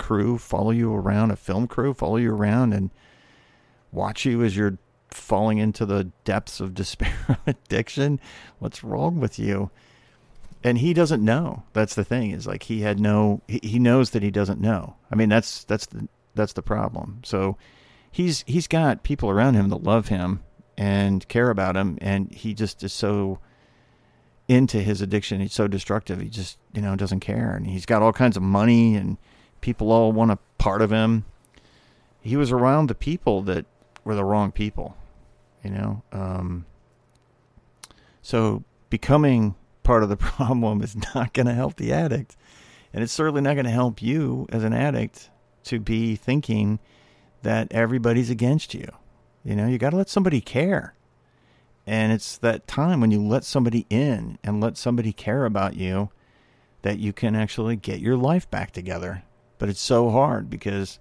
crew 0.00 0.38
follow 0.38 0.72
you 0.72 0.92
around, 0.92 1.30
a 1.30 1.36
film 1.36 1.68
crew 1.68 1.94
follow 1.94 2.16
you 2.16 2.32
around 2.32 2.72
and 2.72 2.90
watch 3.92 4.24
you 4.24 4.42
as 4.42 4.56
you're 4.56 4.78
falling 5.10 5.58
into 5.58 5.86
the 5.86 6.04
depths 6.24 6.58
of 6.58 6.74
despair 6.82 7.38
addiction. 7.46 8.18
What's 8.58 8.82
wrong 8.82 9.20
with 9.20 9.38
you? 9.38 9.70
And 10.64 10.78
he 10.78 10.92
doesn't 10.92 11.24
know. 11.24 11.62
That's 11.72 11.94
the 11.94 12.04
thing. 12.04 12.32
Is 12.32 12.46
like 12.46 12.64
he 12.64 12.80
had 12.80 12.98
no. 12.98 13.42
He, 13.46 13.60
he 13.62 13.78
knows 13.78 14.10
that 14.10 14.22
he 14.22 14.30
doesn't 14.30 14.60
know. 14.60 14.96
I 15.10 15.14
mean, 15.14 15.28
that's 15.28 15.64
that's 15.64 15.86
the 15.86 16.08
that's 16.34 16.54
the 16.54 16.62
problem. 16.62 17.20
So 17.24 17.56
he's 18.10 18.44
he's 18.46 18.66
got 18.66 19.02
people 19.02 19.30
around 19.30 19.54
him 19.54 19.68
that 19.68 19.82
love 19.82 20.08
him 20.08 20.42
and 20.76 21.26
care 21.28 21.50
about 21.50 21.76
him, 21.76 21.96
and 22.00 22.32
he 22.32 22.52
just 22.52 22.82
is 22.82 22.92
so 22.92 23.38
into 24.50 24.82
his 24.82 25.00
addiction. 25.00 25.40
He's 25.40 25.52
so 25.52 25.68
destructive. 25.68 26.20
He 26.20 26.28
just, 26.28 26.58
you 26.74 26.82
know, 26.82 26.96
doesn't 26.96 27.20
care. 27.20 27.52
And 27.54 27.68
he's 27.68 27.86
got 27.86 28.02
all 28.02 28.12
kinds 28.12 28.36
of 28.36 28.42
money 28.42 28.96
and 28.96 29.16
people 29.60 29.92
all 29.92 30.12
want 30.12 30.30
a 30.30 30.38
part 30.58 30.82
of 30.82 30.90
him. 30.90 31.24
He 32.20 32.36
was 32.36 32.52
around 32.52 32.88
the 32.88 32.94
people 32.94 33.42
that 33.42 33.66
were 34.04 34.14
the 34.14 34.24
wrong 34.24 34.52
people, 34.52 34.96
you 35.64 35.70
know. 35.70 36.02
Um, 36.12 36.66
so 38.22 38.64
becoming 38.90 39.54
part 39.82 40.02
of 40.02 40.08
the 40.08 40.16
problem 40.36 40.82
is 40.82 40.96
not 41.14 41.32
going 41.32 41.46
to 41.46 41.54
help 41.54 41.76
the 41.76 41.92
addict. 41.92 42.36
And 42.92 43.02
it's 43.02 43.12
certainly 43.12 43.40
not 43.40 43.54
going 43.54 43.66
to 43.66 43.70
help 43.70 44.02
you 44.02 44.46
as 44.50 44.64
an 44.64 44.72
addict 44.72 45.30
to 45.64 45.78
be 45.78 46.16
thinking 46.16 46.80
that 47.42 47.68
everybody's 47.70 48.30
against 48.30 48.74
you. 48.74 48.88
You 49.44 49.56
know, 49.56 49.66
you 49.66 49.78
got 49.78 49.90
to 49.90 49.96
let 49.96 50.08
somebody 50.08 50.40
care. 50.40 50.94
And 51.86 52.12
it's 52.12 52.36
that 52.38 52.66
time 52.66 53.00
when 53.00 53.10
you 53.10 53.22
let 53.22 53.44
somebody 53.44 53.86
in 53.88 54.38
and 54.44 54.60
let 54.60 54.76
somebody 54.76 55.12
care 55.12 55.44
about 55.44 55.76
you 55.76 56.10
that 56.82 56.98
you 56.98 57.12
can 57.12 57.34
actually 57.34 57.76
get 57.76 58.00
your 58.00 58.16
life 58.16 58.50
back 58.50 58.70
together. 58.70 59.22
But 59.60 59.68
it's 59.68 59.80
so 59.80 60.10
hard 60.10 60.50
because 60.50 60.98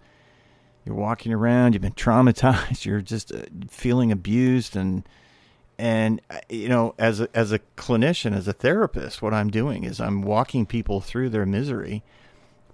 you're 0.85 0.93
walking 0.93 1.33
around, 1.33 1.73
you've 1.73 1.81
been 1.81 1.93
traumatized, 1.93 2.85
you're 2.85 3.01
just 3.01 3.33
uh, 3.33 3.41
feeling 3.69 4.11
abused 4.11 4.75
and 4.75 5.09
and 5.79 6.21
uh, 6.29 6.37
you 6.49 6.69
know 6.69 6.93
as 6.99 7.21
a 7.21 7.29
as 7.33 7.51
a 7.51 7.59
clinician 7.77 8.35
as 8.35 8.47
a 8.47 8.53
therapist 8.53 9.21
what 9.21 9.33
I'm 9.33 9.49
doing 9.49 9.85
is 9.85 9.99
I'm 10.01 10.21
walking 10.21 10.65
people 10.65 10.99
through 10.99 11.29
their 11.29 11.45
misery 11.45 12.03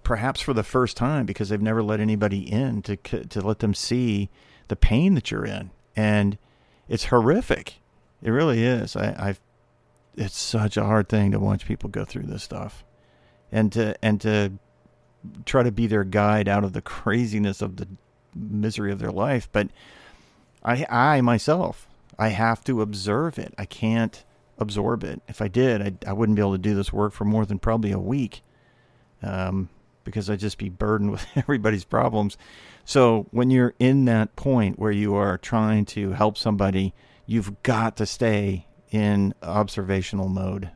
perhaps 0.06 0.40
for 0.40 0.54
the 0.54 0.64
first 0.64 0.96
time 0.96 1.26
because 1.26 1.50
they've 1.50 1.62
never 1.62 1.84
let 1.84 2.00
anybody 2.00 2.40
in 2.50 2.82
to 2.84 2.96
to 2.96 3.42
let 3.42 3.60
them 3.60 3.74
see 3.74 4.30
the 4.70 4.78
pain 4.78 5.16
that 5.16 5.32
you're 5.32 5.46
in. 5.46 5.72
And 5.98 6.38
it's 6.88 7.06
horrific. 7.06 7.76
It 8.22 8.30
really 8.30 8.64
is. 8.64 8.96
I 8.96 9.16
I've 9.20 9.42
it's 10.16 10.38
such 10.38 10.78
a 10.78 10.86
hard 10.86 11.10
thing 11.10 11.32
to 11.32 11.40
watch 11.40 11.66
people 11.66 11.90
go 11.90 12.06
through 12.06 12.28
this 12.28 12.44
stuff. 12.44 12.86
And 13.52 13.72
to 13.74 13.96
and 14.02 14.22
to 14.22 14.54
try 15.46 15.64
to 15.64 15.72
be 15.72 15.88
their 15.88 16.04
guide 16.04 16.48
out 16.48 16.64
of 16.64 16.74
the 16.74 16.82
craziness 16.82 17.62
of 17.62 17.78
the 17.78 17.88
misery 18.36 18.92
of 18.92 19.00
their 19.00 19.12
life 19.12 19.50
but 19.52 19.70
I 20.64 20.86
I 20.90 21.22
myself 21.22 21.88
I 22.18 22.30
have 22.30 22.64
to 22.66 22.82
observe 22.82 23.38
it. 23.38 23.54
I 23.58 23.66
can't 23.66 24.24
absorb 24.58 25.04
it. 25.04 25.22
If 25.28 25.42
I 25.42 25.48
did, 25.48 25.82
I, 25.82 26.10
I 26.10 26.14
wouldn't 26.14 26.36
be 26.36 26.42
able 26.42 26.54
to 26.54 26.58
do 26.58 26.76
this 26.76 26.94
work 26.94 27.14
for 27.14 27.26
more 27.26 27.46
than 27.46 27.60
probably 27.60 27.92
a 27.92 28.00
week 28.00 28.42
um, 29.22 29.70
because 30.04 30.30
I'd 30.30 30.40
just 30.40 30.58
be 30.58 30.70
burdened 30.70 31.12
with 31.12 31.26
everybody's 31.36 31.86
problems. 31.86 32.38
So 32.86 33.28
when 33.32 33.50
you're 33.50 33.74
in 33.80 34.06
that 34.06 34.36
point 34.36 34.80
where 34.80 34.92
you 34.92 35.16
are 35.16 35.38
trying 35.38 35.86
to 35.86 36.12
help 36.12 36.38
somebody, 36.38 36.94
you've 37.26 37.62
got 37.64 37.98
to 37.98 38.06
stay 38.06 38.68
in 38.92 39.34
observational 39.42 40.30
mode, 40.30 40.72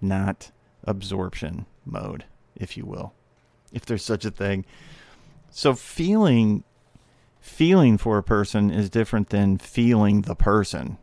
not 0.00 0.52
absorption 0.84 1.66
mode, 1.84 2.24
if 2.54 2.76
you 2.76 2.86
will, 2.86 3.12
if 3.72 3.84
there's 3.86 4.04
such 4.04 4.24
a 4.24 4.30
thing. 4.30 4.64
So 5.50 5.74
feeling 5.74 6.64
feeling 7.40 7.98
for 7.98 8.18
a 8.18 8.22
person 8.22 8.70
is 8.70 8.90
different 8.90 9.30
than 9.30 9.58
feeling 9.58 10.22
the 10.22 10.34
person. 10.34 10.98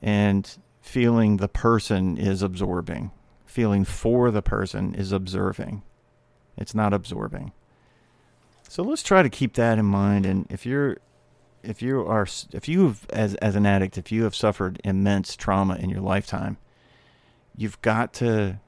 And 0.00 0.56
feeling 0.80 1.36
the 1.36 1.48
person 1.48 2.16
is 2.16 2.42
absorbing. 2.42 3.10
Feeling 3.44 3.84
for 3.84 4.30
the 4.30 4.42
person 4.42 4.94
is 4.94 5.12
observing. 5.12 5.82
It's 6.56 6.74
not 6.74 6.92
absorbing. 6.92 7.52
So 8.68 8.82
let's 8.82 9.02
try 9.02 9.22
to 9.22 9.28
keep 9.28 9.54
that 9.54 9.78
in 9.78 9.84
mind. 9.84 10.26
And 10.26 10.46
if 10.50 10.64
you're, 10.64 10.96
if 11.62 11.82
you 11.82 12.00
are, 12.00 12.26
if 12.52 12.68
you 12.68 12.88
have, 12.88 13.06
as 13.10 13.34
as 13.36 13.54
an 13.54 13.66
addict, 13.66 13.98
if 13.98 14.10
you 14.10 14.24
have 14.24 14.34
suffered 14.34 14.80
immense 14.82 15.36
trauma 15.36 15.76
in 15.76 15.90
your 15.90 16.00
lifetime, 16.00 16.56
you've 17.56 17.80
got 17.82 18.12
to 18.14 18.58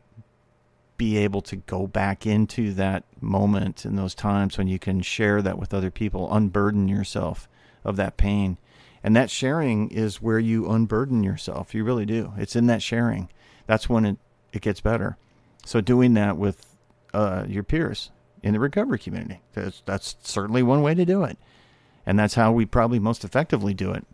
be 0.96 1.16
able 1.16 1.40
to 1.42 1.56
go 1.56 1.86
back 1.86 2.26
into 2.26 2.72
that 2.74 3.04
moment 3.20 3.84
and 3.84 3.98
those 3.98 4.14
times 4.14 4.56
when 4.56 4.68
you 4.68 4.78
can 4.78 5.00
share 5.02 5.42
that 5.42 5.58
with 5.58 5.74
other 5.74 5.90
people, 5.90 6.32
unburden 6.32 6.88
yourself 6.88 7.48
of 7.84 7.96
that 7.96 8.16
pain. 8.16 8.58
And 9.02 9.14
that 9.16 9.30
sharing 9.30 9.90
is 9.90 10.22
where 10.22 10.38
you 10.38 10.70
unburden 10.70 11.22
yourself. 11.22 11.74
You 11.74 11.84
really 11.84 12.06
do. 12.06 12.32
It's 12.36 12.56
in 12.56 12.66
that 12.66 12.82
sharing. 12.82 13.28
That's 13.66 13.88
when 13.88 14.04
it, 14.04 14.16
it 14.52 14.62
gets 14.62 14.80
better. 14.80 15.16
So 15.64 15.80
doing 15.80 16.14
that 16.14 16.36
with 16.36 16.74
uh, 17.12 17.44
your 17.48 17.64
peers 17.64 18.10
in 18.42 18.52
the 18.54 18.60
recovery 18.60 18.98
community, 18.98 19.40
that's, 19.52 19.82
that's 19.84 20.16
certainly 20.22 20.62
one 20.62 20.82
way 20.82 20.94
to 20.94 21.04
do 21.04 21.24
it. 21.24 21.38
And 22.06 22.18
that's 22.18 22.34
how 22.34 22.52
we 22.52 22.66
probably 22.66 22.98
most 22.98 23.24
effectively 23.24 23.74
do 23.74 23.92
it 23.92 24.06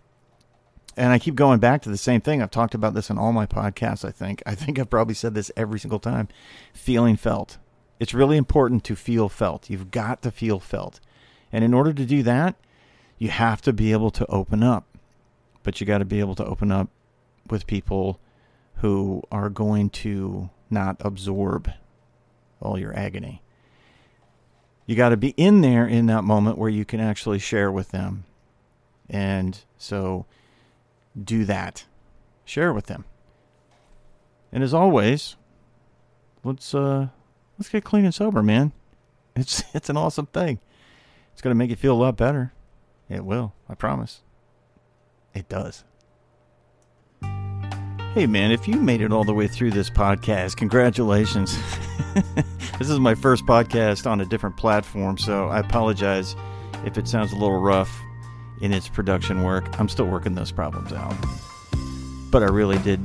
and 1.00 1.14
I 1.14 1.18
keep 1.18 1.34
going 1.34 1.60
back 1.60 1.80
to 1.82 1.88
the 1.88 1.96
same 1.96 2.20
thing. 2.20 2.42
I've 2.42 2.50
talked 2.50 2.74
about 2.74 2.92
this 2.92 3.08
in 3.08 3.16
all 3.16 3.32
my 3.32 3.46
podcasts, 3.46 4.04
I 4.04 4.10
think. 4.10 4.42
I 4.44 4.54
think 4.54 4.78
I've 4.78 4.90
probably 4.90 5.14
said 5.14 5.32
this 5.32 5.50
every 5.56 5.80
single 5.80 5.98
time. 5.98 6.28
Feeling 6.74 7.16
felt. 7.16 7.56
It's 7.98 8.12
really 8.12 8.36
important 8.36 8.84
to 8.84 8.94
feel 8.94 9.30
felt. 9.30 9.70
You've 9.70 9.90
got 9.90 10.20
to 10.20 10.30
feel 10.30 10.60
felt. 10.60 11.00
And 11.50 11.64
in 11.64 11.72
order 11.72 11.94
to 11.94 12.04
do 12.04 12.22
that, 12.24 12.54
you 13.16 13.30
have 13.30 13.62
to 13.62 13.72
be 13.72 13.92
able 13.92 14.10
to 14.10 14.26
open 14.26 14.62
up. 14.62 14.84
But 15.62 15.80
you 15.80 15.86
got 15.86 15.98
to 15.98 16.04
be 16.04 16.20
able 16.20 16.34
to 16.34 16.44
open 16.44 16.70
up 16.70 16.90
with 17.48 17.66
people 17.66 18.20
who 18.76 19.22
are 19.32 19.48
going 19.48 19.88
to 19.90 20.50
not 20.68 20.96
absorb 21.00 21.70
all 22.60 22.78
your 22.78 22.94
agony. 22.94 23.40
You 24.84 24.96
got 24.96 25.08
to 25.08 25.16
be 25.16 25.30
in 25.38 25.62
there 25.62 25.86
in 25.86 26.06
that 26.06 26.24
moment 26.24 26.58
where 26.58 26.68
you 26.68 26.84
can 26.84 27.00
actually 27.00 27.38
share 27.38 27.72
with 27.72 27.90
them. 27.90 28.24
And 29.08 29.58
so 29.78 30.26
do 31.20 31.44
that. 31.44 31.86
Share 32.44 32.70
it 32.70 32.74
with 32.74 32.86
them. 32.86 33.04
And 34.52 34.62
as 34.62 34.74
always, 34.74 35.36
let's 36.44 36.74
uh 36.74 37.08
let's 37.58 37.68
get 37.68 37.84
clean 37.84 38.04
and 38.04 38.14
sober, 38.14 38.42
man. 38.42 38.72
It's 39.36 39.62
it's 39.72 39.88
an 39.88 39.96
awesome 39.96 40.26
thing. 40.26 40.58
It's 41.32 41.40
gonna 41.40 41.54
make 41.54 41.70
you 41.70 41.76
feel 41.76 41.94
a 41.94 42.02
lot 42.02 42.16
better. 42.16 42.52
It 43.08 43.24
will, 43.24 43.54
I 43.68 43.74
promise. 43.74 44.22
It 45.34 45.48
does. 45.48 45.84
Hey 48.12 48.26
man, 48.26 48.50
if 48.50 48.66
you 48.66 48.74
made 48.74 49.02
it 49.02 49.12
all 49.12 49.22
the 49.22 49.32
way 49.32 49.46
through 49.46 49.70
this 49.70 49.88
podcast, 49.88 50.56
congratulations. 50.56 51.56
this 52.78 52.90
is 52.90 52.98
my 52.98 53.14
first 53.14 53.46
podcast 53.46 54.10
on 54.10 54.20
a 54.20 54.24
different 54.24 54.56
platform, 54.56 55.16
so 55.16 55.46
I 55.46 55.60
apologize 55.60 56.34
if 56.84 56.98
it 56.98 57.06
sounds 57.06 57.30
a 57.30 57.36
little 57.36 57.60
rough 57.60 57.90
in 58.60 58.72
its 58.72 58.88
production 58.88 59.42
work. 59.42 59.78
I'm 59.80 59.88
still 59.88 60.06
working 60.06 60.34
those 60.34 60.52
problems 60.52 60.92
out. 60.92 61.14
But 62.30 62.42
I 62.42 62.46
really 62.46 62.78
did 62.78 63.00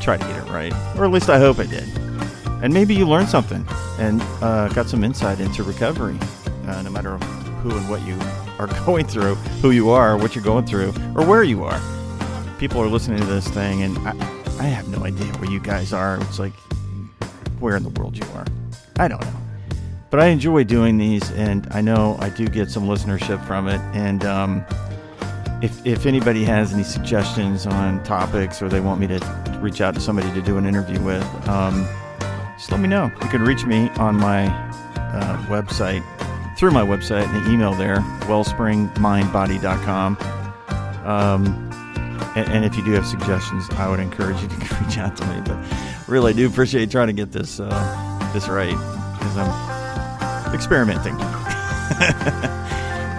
try 0.00 0.16
to 0.16 0.24
get 0.24 0.36
it 0.36 0.50
right. 0.50 0.72
Or 0.96 1.04
at 1.04 1.10
least 1.10 1.28
I 1.28 1.38
hope 1.38 1.58
I 1.58 1.66
did. 1.66 1.88
And 2.62 2.72
maybe 2.72 2.94
you 2.94 3.06
learned 3.06 3.28
something 3.28 3.64
and 3.98 4.20
uh, 4.42 4.68
got 4.68 4.88
some 4.88 5.04
insight 5.04 5.40
into 5.40 5.62
recovery, 5.62 6.18
uh, 6.66 6.82
no 6.82 6.90
matter 6.90 7.16
who 7.58 7.76
and 7.76 7.88
what 7.88 8.02
you 8.02 8.18
are 8.58 8.66
going 8.86 9.06
through, 9.06 9.34
who 9.62 9.70
you 9.70 9.90
are, 9.90 10.16
what 10.16 10.34
you're 10.34 10.44
going 10.44 10.66
through, 10.66 10.92
or 11.14 11.24
where 11.24 11.42
you 11.42 11.64
are. 11.64 11.80
People 12.58 12.80
are 12.80 12.88
listening 12.88 13.20
to 13.20 13.26
this 13.26 13.46
thing, 13.48 13.82
and 13.82 13.96
I, 13.98 14.10
I 14.58 14.64
have 14.64 14.88
no 14.88 15.04
idea 15.04 15.26
where 15.34 15.50
you 15.50 15.60
guys 15.60 15.92
are. 15.92 16.20
It's 16.22 16.38
like 16.38 16.52
where 17.60 17.76
in 17.76 17.82
the 17.82 17.90
world 17.90 18.16
you 18.16 18.26
are. 18.34 18.44
I 18.98 19.08
don't 19.08 19.20
know. 19.20 19.32
But 20.10 20.20
I 20.20 20.26
enjoy 20.28 20.64
doing 20.64 20.96
these, 20.96 21.30
and 21.32 21.68
I 21.70 21.80
know 21.80 22.16
I 22.18 22.30
do 22.30 22.48
get 22.48 22.70
some 22.70 22.84
listenership 22.84 23.44
from 23.46 23.68
it. 23.68 23.80
And 23.94 24.24
um, 24.24 24.64
if, 25.60 25.84
if 25.84 26.06
anybody 26.06 26.44
has 26.44 26.72
any 26.72 26.84
suggestions 26.84 27.66
on 27.66 28.02
topics 28.04 28.62
or 28.62 28.68
they 28.68 28.80
want 28.80 29.00
me 29.00 29.08
to 29.08 29.18
reach 29.60 29.80
out 29.80 29.94
to 29.94 30.00
somebody 30.00 30.30
to 30.32 30.40
do 30.40 30.56
an 30.56 30.66
interview 30.66 31.00
with, 31.00 31.24
um, 31.48 31.86
just 32.56 32.70
let 32.70 32.80
me 32.80 32.88
know. 32.88 33.10
You 33.22 33.28
can 33.28 33.42
reach 33.42 33.64
me 33.64 33.88
on 33.90 34.16
my 34.16 34.46
uh, 34.46 35.36
website, 35.46 36.04
through 36.56 36.70
my 36.70 36.82
website, 36.82 37.26
and 37.26 37.44
the 37.44 37.50
email 37.50 37.74
there, 37.74 37.96
wellspringmindbody.com. 38.26 40.16
Um, 41.04 41.64
and, 42.36 42.48
and, 42.52 42.64
if 42.64 42.76
you 42.76 42.84
do 42.84 42.92
have 42.92 43.06
suggestions, 43.06 43.68
I 43.70 43.88
would 43.88 44.00
encourage 44.00 44.40
you 44.42 44.48
to 44.48 44.54
reach 44.84 44.98
out 44.98 45.16
to 45.16 45.26
me. 45.26 45.40
But 45.44 45.56
really, 46.06 46.32
I 46.32 46.36
do 46.36 46.46
appreciate 46.46 46.90
trying 46.90 47.06
to 47.06 47.12
get 47.14 47.32
this 47.32 47.58
uh, 47.60 48.30
this 48.34 48.46
right 48.48 48.76
because 49.18 49.36
I'm 49.38 50.54
experimenting 50.54 51.16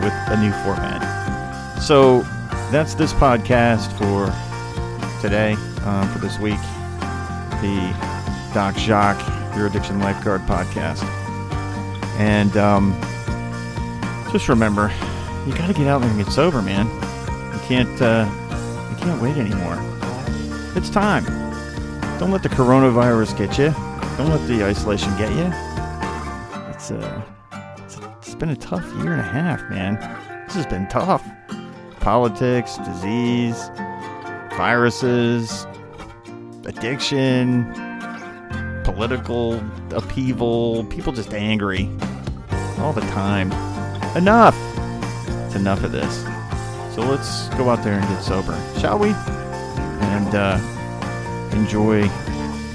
with 0.04 0.14
a 0.28 0.38
new 0.40 0.52
format. 0.64 1.09
So 1.82 2.22
that's 2.72 2.94
this 2.94 3.14
podcast 3.14 3.92
for 3.98 4.32
today, 5.22 5.54
um, 5.86 6.08
for 6.10 6.20
this 6.20 6.38
week. 6.38 6.60
The 7.62 7.96
Doc 8.54 8.78
Jacques, 8.78 9.56
Your 9.56 9.68
Addiction 9.68 10.00
Lifeguard 10.00 10.42
podcast. 10.42 11.04
And 12.20 12.56
um, 12.58 13.00
just 14.32 14.50
remember, 14.50 14.92
you 15.48 15.54
got 15.56 15.68
to 15.68 15.74
get 15.74 15.88
out 15.88 16.02
there 16.02 16.10
and 16.10 16.24
get 16.24 16.32
sober, 16.32 16.62
man. 16.62 16.86
You 17.54 17.60
can't, 17.62 18.02
uh, 18.02 18.30
you 18.92 18.96
can't 18.98 19.22
wait 19.22 19.38
anymore. 19.38 19.80
It's 20.76 20.90
time. 20.90 21.26
Don't 22.20 22.32
let 22.32 22.44
the 22.44 22.50
coronavirus 22.50 23.38
get 23.38 23.58
you. 23.58 23.72
Don't 24.18 24.30
let 24.30 24.46
the 24.48 24.64
isolation 24.64 25.10
get 25.18 25.32
you. 25.32 25.52
It's, 26.72 26.92
uh, 26.92 27.22
it's, 27.78 27.98
it's 28.22 28.36
been 28.36 28.50
a 28.50 28.56
tough 28.56 28.86
year 29.02 29.14
and 29.14 29.22
a 29.22 29.24
half, 29.24 29.62
man. 29.70 29.96
This 30.46 30.56
has 30.56 30.66
been 30.68 30.88
tough 30.90 31.24
politics, 32.10 32.78
disease, 32.78 33.70
viruses, 34.58 35.68
addiction, 36.66 37.64
political 38.84 39.62
upheaval, 39.92 40.84
people 40.86 41.14
just 41.14 41.36
angry 41.36 41.88
all 42.80 42.94
the 42.94 43.06
time. 43.14 43.52
Enough! 44.18 44.56
It's 45.46 45.54
enough 45.54 45.84
of 45.84 45.92
this. 45.92 46.24
So 46.96 47.02
let's 47.04 47.48
go 47.50 47.70
out 47.70 47.84
there 47.84 48.00
and 48.00 48.08
get 48.10 48.24
sober, 48.24 48.60
shall 48.80 48.98
we? 48.98 49.10
And 49.10 50.34
uh, 50.34 50.58
enjoy 51.52 52.08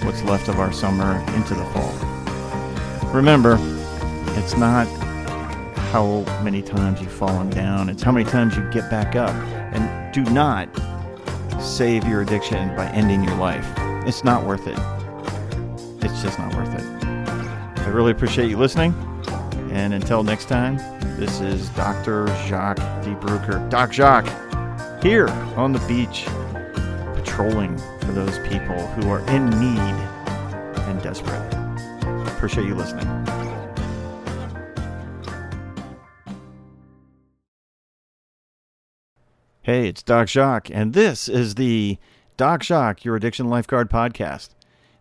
what's 0.04 0.22
left 0.22 0.46
of 0.46 0.60
our 0.60 0.72
summer 0.72 1.18
into 1.34 1.54
the 1.54 1.64
fall. 1.72 1.92
Remember, 3.12 3.58
it's 4.38 4.56
not 4.56 4.86
how 5.94 6.24
many 6.42 6.60
times 6.60 7.00
you've 7.00 7.12
fallen 7.12 7.48
down, 7.50 7.88
it's 7.88 8.02
how 8.02 8.10
many 8.10 8.28
times 8.28 8.56
you 8.56 8.68
get 8.72 8.90
back 8.90 9.14
up. 9.14 9.30
And 9.72 10.12
do 10.12 10.24
not 10.32 10.68
save 11.60 12.04
your 12.08 12.22
addiction 12.22 12.74
by 12.74 12.88
ending 12.88 13.22
your 13.22 13.36
life. 13.36 13.64
It's 14.04 14.24
not 14.24 14.44
worth 14.44 14.66
it. 14.66 14.76
It's 16.04 16.20
just 16.20 16.36
not 16.36 16.52
worth 16.56 16.74
it. 16.74 17.78
I 17.78 17.88
really 17.90 18.10
appreciate 18.10 18.50
you 18.50 18.56
listening. 18.56 18.92
And 19.70 19.94
until 19.94 20.24
next 20.24 20.48
time, 20.48 20.78
this 21.16 21.40
is 21.40 21.68
Dr. 21.70 22.26
Jacques 22.48 22.78
D. 23.04 23.10
Bruker. 23.10 23.70
Doc 23.70 23.92
Jacques, 23.92 24.26
here 25.00 25.28
on 25.56 25.70
the 25.70 25.78
beach, 25.86 26.26
patrolling 27.14 27.78
for 28.00 28.10
those 28.10 28.40
people 28.40 28.84
who 28.96 29.10
are 29.10 29.20
in 29.30 29.48
need 29.48 29.78
and 30.88 31.00
desperate. 31.00 31.54
Appreciate 32.26 32.66
you 32.66 32.74
listening. 32.74 33.23
Hey, 39.74 39.88
it's 39.88 40.04
Doc 40.04 40.28
Jacques, 40.28 40.70
and 40.70 40.92
this 40.92 41.28
is 41.28 41.56
the 41.56 41.98
Doc 42.36 42.62
Jacques, 42.62 43.04
Your 43.04 43.16
Addiction 43.16 43.50
Lifeguard 43.50 43.90
podcast. 43.90 44.50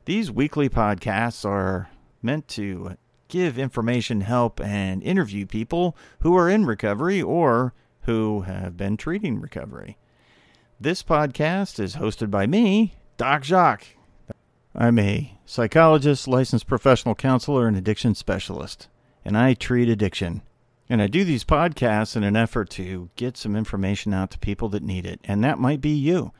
These 0.06 0.32
weekly 0.32 0.68
podcasts 0.68 1.46
are 1.46 1.92
meant 2.24 2.48
to 2.48 2.98
give 3.28 3.60
information, 3.60 4.22
help, 4.22 4.60
and 4.60 5.04
interview 5.04 5.46
people 5.46 5.96
who 6.22 6.36
are 6.36 6.50
in 6.50 6.66
recovery 6.66 7.22
or 7.22 7.76
who 8.06 8.42
have 8.42 8.76
been 8.76 8.98
treating 8.98 9.40
recovery. 9.40 10.00
This 10.80 11.04
podcast 11.04 11.80
is 11.80 11.98
hosted 11.98 12.32
by 12.32 12.48
me, 12.48 12.96
Doc 13.18 13.44
Jacques. 13.44 13.90
I'm 14.74 14.98
a 14.98 15.38
psychologist, 15.46 16.28
licensed 16.28 16.66
professional 16.66 17.14
counselor, 17.14 17.68
and 17.68 17.78
addiction 17.78 18.16
specialist, 18.16 18.88
and 19.24 19.38
I 19.38 19.54
treat 19.54 19.88
addiction. 19.88 20.42
And 20.90 21.02
I 21.02 21.08
do 21.08 21.24
these 21.24 21.44
podcasts 21.44 22.16
in 22.16 22.24
an 22.24 22.36
effort 22.36 22.70
to 22.72 23.10
get 23.16 23.38
some 23.38 23.56
information 23.56 24.14
out 24.14 24.32
to 24.32 24.40
people 24.40 24.70
that 24.70 24.84
need 24.84 25.06
it, 25.06 25.20
and 25.24 25.44
that 25.44 25.60
might 25.60 25.82
be 25.82 25.92
you. 25.92 26.32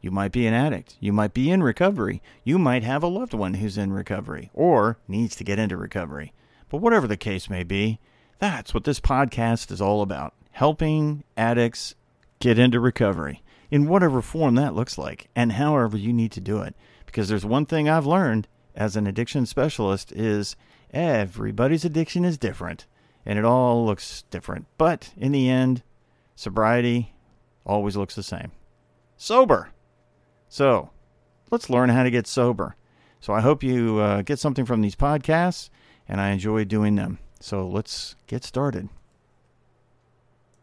You 0.00 0.10
might 0.10 0.32
be 0.32 0.46
an 0.46 0.52
addict. 0.52 0.96
You 1.00 1.12
might 1.12 1.32
be 1.32 1.50
in 1.50 1.62
recovery. 1.62 2.20
You 2.42 2.58
might 2.58 2.82
have 2.82 3.02
a 3.02 3.06
loved 3.06 3.32
one 3.32 3.54
who's 3.54 3.78
in 3.78 3.92
recovery 3.92 4.50
or 4.52 4.98
needs 5.08 5.34
to 5.36 5.44
get 5.44 5.58
into 5.58 5.76
recovery. 5.76 6.32
But 6.68 6.82
whatever 6.82 7.06
the 7.06 7.16
case 7.16 7.48
may 7.48 7.62
be, 7.62 8.00
that's 8.38 8.74
what 8.74 8.84
this 8.84 9.00
podcast 9.00 9.70
is 9.70 9.80
all 9.80 10.02
about 10.02 10.34
helping 10.50 11.24
addicts 11.36 11.94
get 12.38 12.58
into 12.58 12.78
recovery 12.78 13.42
in 13.70 13.88
whatever 13.88 14.22
form 14.22 14.54
that 14.54 14.74
looks 14.74 14.96
like 14.96 15.28
and 15.34 15.52
however 15.52 15.96
you 15.96 16.12
need 16.12 16.30
to 16.32 16.40
do 16.40 16.60
it. 16.60 16.74
Because 17.06 17.28
there's 17.28 17.44
one 17.44 17.66
thing 17.66 17.88
I've 17.88 18.06
learned 18.06 18.46
as 18.74 18.96
an 18.96 19.06
addiction 19.06 19.46
specialist 19.46 20.12
is 20.12 20.54
everybody's 20.92 21.84
addiction 21.84 22.24
is 22.24 22.36
different 22.36 22.86
and 23.26 23.38
it 23.38 23.44
all 23.44 23.84
looks 23.84 24.24
different. 24.30 24.66
But 24.78 25.10
in 25.16 25.32
the 25.32 25.48
end, 25.48 25.82
sobriety 26.34 27.14
always 27.64 27.96
looks 27.96 28.14
the 28.14 28.22
same. 28.22 28.52
Sober. 29.16 29.70
So 30.48 30.90
let's 31.50 31.70
learn 31.70 31.88
how 31.88 32.02
to 32.02 32.10
get 32.10 32.26
sober. 32.26 32.76
So 33.20 33.32
I 33.32 33.40
hope 33.40 33.62
you 33.62 33.98
uh, 33.98 34.22
get 34.22 34.38
something 34.38 34.66
from 34.66 34.82
these 34.82 34.96
podcasts, 34.96 35.70
and 36.06 36.20
I 36.20 36.30
enjoy 36.30 36.64
doing 36.64 36.96
them. 36.96 37.18
So 37.40 37.66
let's 37.66 38.16
get 38.26 38.44
started. 38.44 38.88